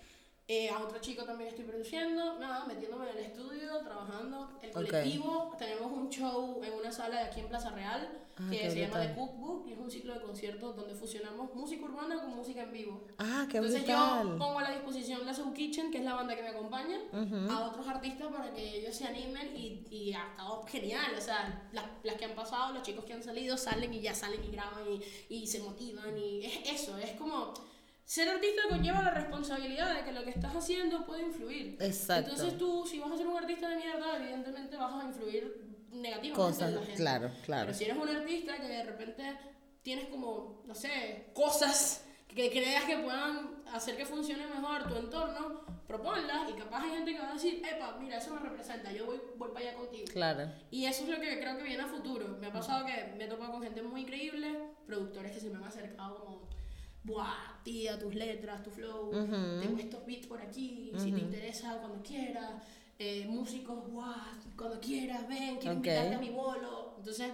[0.49, 4.59] Eh, a otro chico también estoy produciendo, nada, metiéndome en el estudio, trabajando.
[4.61, 8.09] El colectivo, tenemos un show en una sala de aquí en Plaza Real
[8.41, 11.84] ah, que se llama The Cookbook y es un ciclo de conciertos donde fusionamos música
[11.84, 13.07] urbana con música en vivo.
[13.18, 16.34] Ah, qué Entonces yo pongo a la disposición la Soul Kitchen, que es la banda
[16.34, 16.99] que me acompaña,
[17.51, 21.12] a otros artistas para que ellos se animen y, y ha estado genial.
[21.16, 24.14] O sea, las, las, que han pasado, los chicos que han salido salen y ya
[24.14, 27.53] salen y graban y, y se motivan y es eso, es como
[28.11, 31.76] ser artista conlleva la responsabilidad de que lo que estás haciendo puede influir.
[31.78, 32.32] Exacto.
[32.32, 36.64] Entonces tú, si vas a ser un artista de mierda, evidentemente vas a influir negativamente
[36.64, 36.97] en la gente.
[36.97, 37.66] Claro, claro.
[37.66, 39.38] Pero si eres un artista que de repente
[39.82, 45.62] tienes como, no sé, cosas que creas que puedan hacer que funcione mejor tu entorno,
[45.86, 49.07] proponlas y capaz hay gente que va a decir, epa, mira, eso me representa, yo
[49.07, 50.05] voy, voy para allá contigo.
[50.12, 50.53] Claro.
[50.70, 52.36] Y eso es lo que creo que viene a futuro.
[52.41, 54.49] Me ha pasado que me he topado con gente muy increíble,
[54.86, 56.49] productores que se me han acercado como
[57.03, 62.03] buah, tía, tus letras, tu flow, tengo estos beats por aquí, si te interesa cuando
[62.03, 62.62] quieras,
[63.03, 64.27] eh, músicos, buah,
[64.59, 66.97] cuando quieras, ven, quiero invitarte a mi bolo.
[66.99, 67.33] Entonces,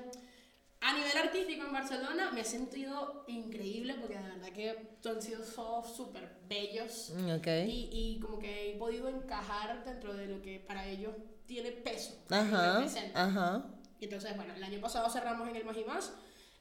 [0.80, 5.42] a nivel artístico en Barcelona me he sentido increíble porque de verdad que han sido
[5.84, 10.86] súper bellos mm, y, y, como que he podido encajar dentro de lo que para
[10.86, 11.14] ellos
[11.46, 12.14] tiene peso.
[12.30, 13.64] Ajá, ajá.
[13.98, 16.12] Y entonces, bueno, el año pasado cerramos en el Magimás.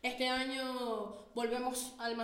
[0.02, 2.16] Este año volvemos al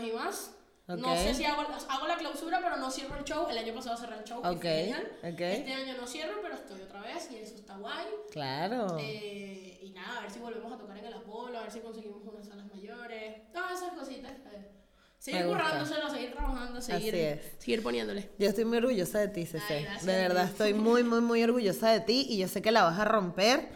[0.88, 3.48] Magimás no sé si hago, hago, la clausura, pero no cierro el show.
[3.50, 4.40] El año pasado cerré el show.
[4.40, 4.94] Okay.
[5.22, 8.08] Este año no cierro, pero estoy otra vez y eso está guay.
[8.32, 8.98] Claro.
[9.00, 11.80] Eh, y nada, a ver si volvemos a tocar en el Apolo, a ver si
[11.80, 13.52] conseguimos unas salas mayores.
[13.54, 14.32] Todas esas cositas.
[14.32, 14.72] Eh.
[15.18, 18.32] Seguir currándoselo, seguir trabajando, seguir, seguir poniéndole.
[18.40, 19.88] Yo estoy muy orgullosa de ti, Cece.
[20.02, 22.98] de verdad, estoy muy, muy, muy orgullosa de ti y yo sé que la vas
[22.98, 23.70] a romper.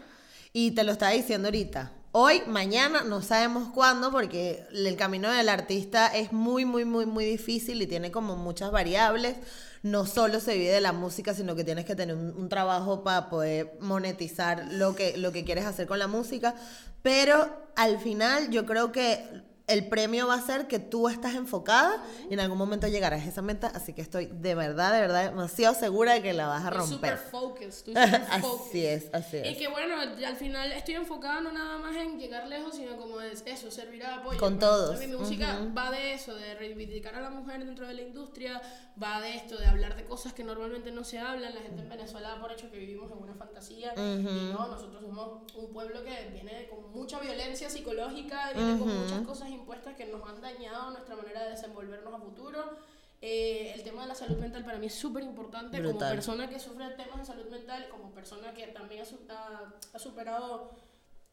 [0.52, 5.50] Y te lo estaba diciendo ahorita hoy, mañana, no sabemos cuándo, porque el camino del
[5.50, 9.36] artista es muy, muy, muy, muy difícil y tiene como muchas variables.
[9.82, 13.28] No solo se vive de la música, sino que tienes que tener un, trabajo para
[13.28, 16.54] poder monetizar lo que, lo que quieres hacer con la música.
[17.02, 19.22] Pero al final yo creo que
[19.66, 23.28] el premio va a ser que tú estás enfocada y en algún momento llegarás a
[23.28, 26.64] esa meta, así que estoy de verdad, de verdad demasiado segura de que la vas
[26.64, 27.18] a romper.
[27.18, 27.96] Super focused,
[28.30, 29.52] así es, así es.
[29.52, 33.20] Y que bueno, al final estoy enfocada no nada más en llegar lejos, sino como
[33.20, 34.38] es eso, servir a apoyo.
[34.38, 34.98] Con todos.
[35.00, 38.62] mi música va de eso, de reivindicar a la mujer dentro de la industria,
[39.02, 41.54] va de esto, de hablar de cosas que normalmente no se hablan.
[41.54, 45.02] La gente en Venezuela da por hecho que vivimos en una fantasía y no, nosotros
[45.02, 50.06] somos un pueblo que viene con mucha violencia psicológica, viene con muchas cosas impuestas que
[50.06, 52.78] nos han dañado nuestra manera de desenvolvernos a futuro.
[53.20, 56.60] Eh, el tema de la salud mental para mí es súper importante como persona que
[56.60, 60.70] sufre temas de salud mental, como persona que también ha, ha superado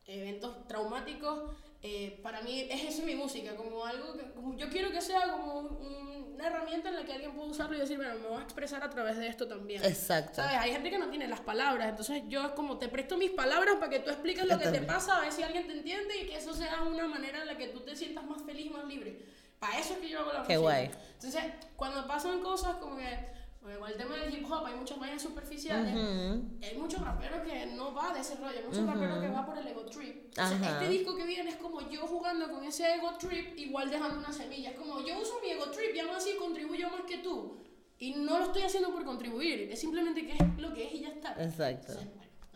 [0.05, 1.51] eventos traumáticos.
[1.85, 5.29] Eh, para mí es eso mi música, como algo que como yo quiero que sea
[5.33, 8.43] como una herramienta en la que alguien pueda usarlo y decir, bueno, me voy a
[8.43, 9.83] expresar a través de esto también.
[9.83, 10.35] Exacto.
[10.35, 10.59] ¿Sabes?
[10.59, 13.89] Hay gente que no tiene las palabras, entonces yo como te presto mis palabras para
[13.89, 16.37] que tú expliques lo que te pasa, a ver si alguien te entiende y que
[16.37, 19.25] eso sea una manera en la que tú te sientas más feliz, más libre.
[19.59, 20.89] Para eso es que yo hago la Qué guay.
[21.15, 21.43] Entonces,
[21.75, 23.27] cuando pasan cosas como que
[23.63, 25.93] con el tema del hip hop hay muchas vainas superficiales.
[25.93, 28.57] Hay muchos raperos que no va de ese rollo.
[28.57, 30.31] Hay muchos raperos que va por el ego trip.
[30.31, 33.89] O sea, este disco que viene es como yo jugando con ese ego trip, igual
[33.89, 34.71] dejando una semilla.
[34.71, 37.63] Es como yo uso mi ego trip y aún así contribuyo más que tú.
[37.99, 39.69] Y no lo estoy haciendo por contribuir.
[39.71, 41.35] Es simplemente que es lo que es y ya está.
[41.41, 41.93] Exacto.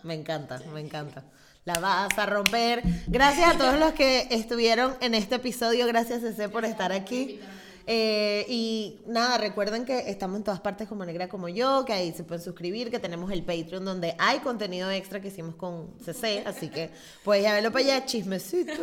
[0.04, 1.24] me encanta, me encanta.
[1.64, 2.82] La vas a romper.
[3.08, 5.86] Gracias a todos los que estuvieron en este episodio.
[5.88, 7.40] Gracias, Cece, por estar aquí.
[7.90, 12.12] Eh, y nada, recuerden que estamos en todas partes como Negra como yo, que ahí
[12.12, 16.44] se pueden suscribir, que tenemos el Patreon donde hay contenido extra que hicimos con CC,
[16.46, 16.90] así que
[17.24, 18.78] puedes ya verlo para allá, chismecitos.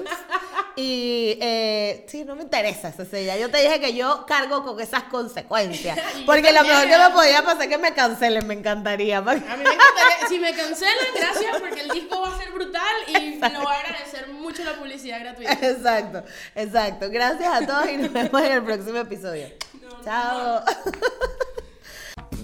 [0.76, 4.80] Y eh, sí, no me interesa, CC, ya yo te dije que yo cargo con
[4.80, 9.18] esas consecuencias, porque lo mejor que me podía pasar es que me cancelen, me encantaría.
[9.18, 12.82] A mí me encantaría, si me cancelan, gracias, porque el disco va a ser brutal
[13.06, 15.52] y me lo voy a agradecer mucho la publicidad gratuita.
[15.52, 16.24] Exacto,
[16.54, 17.10] exacto.
[17.10, 19.50] Gracias a todos y nos vemos en el próximo episodio.
[20.04, 20.62] Chao.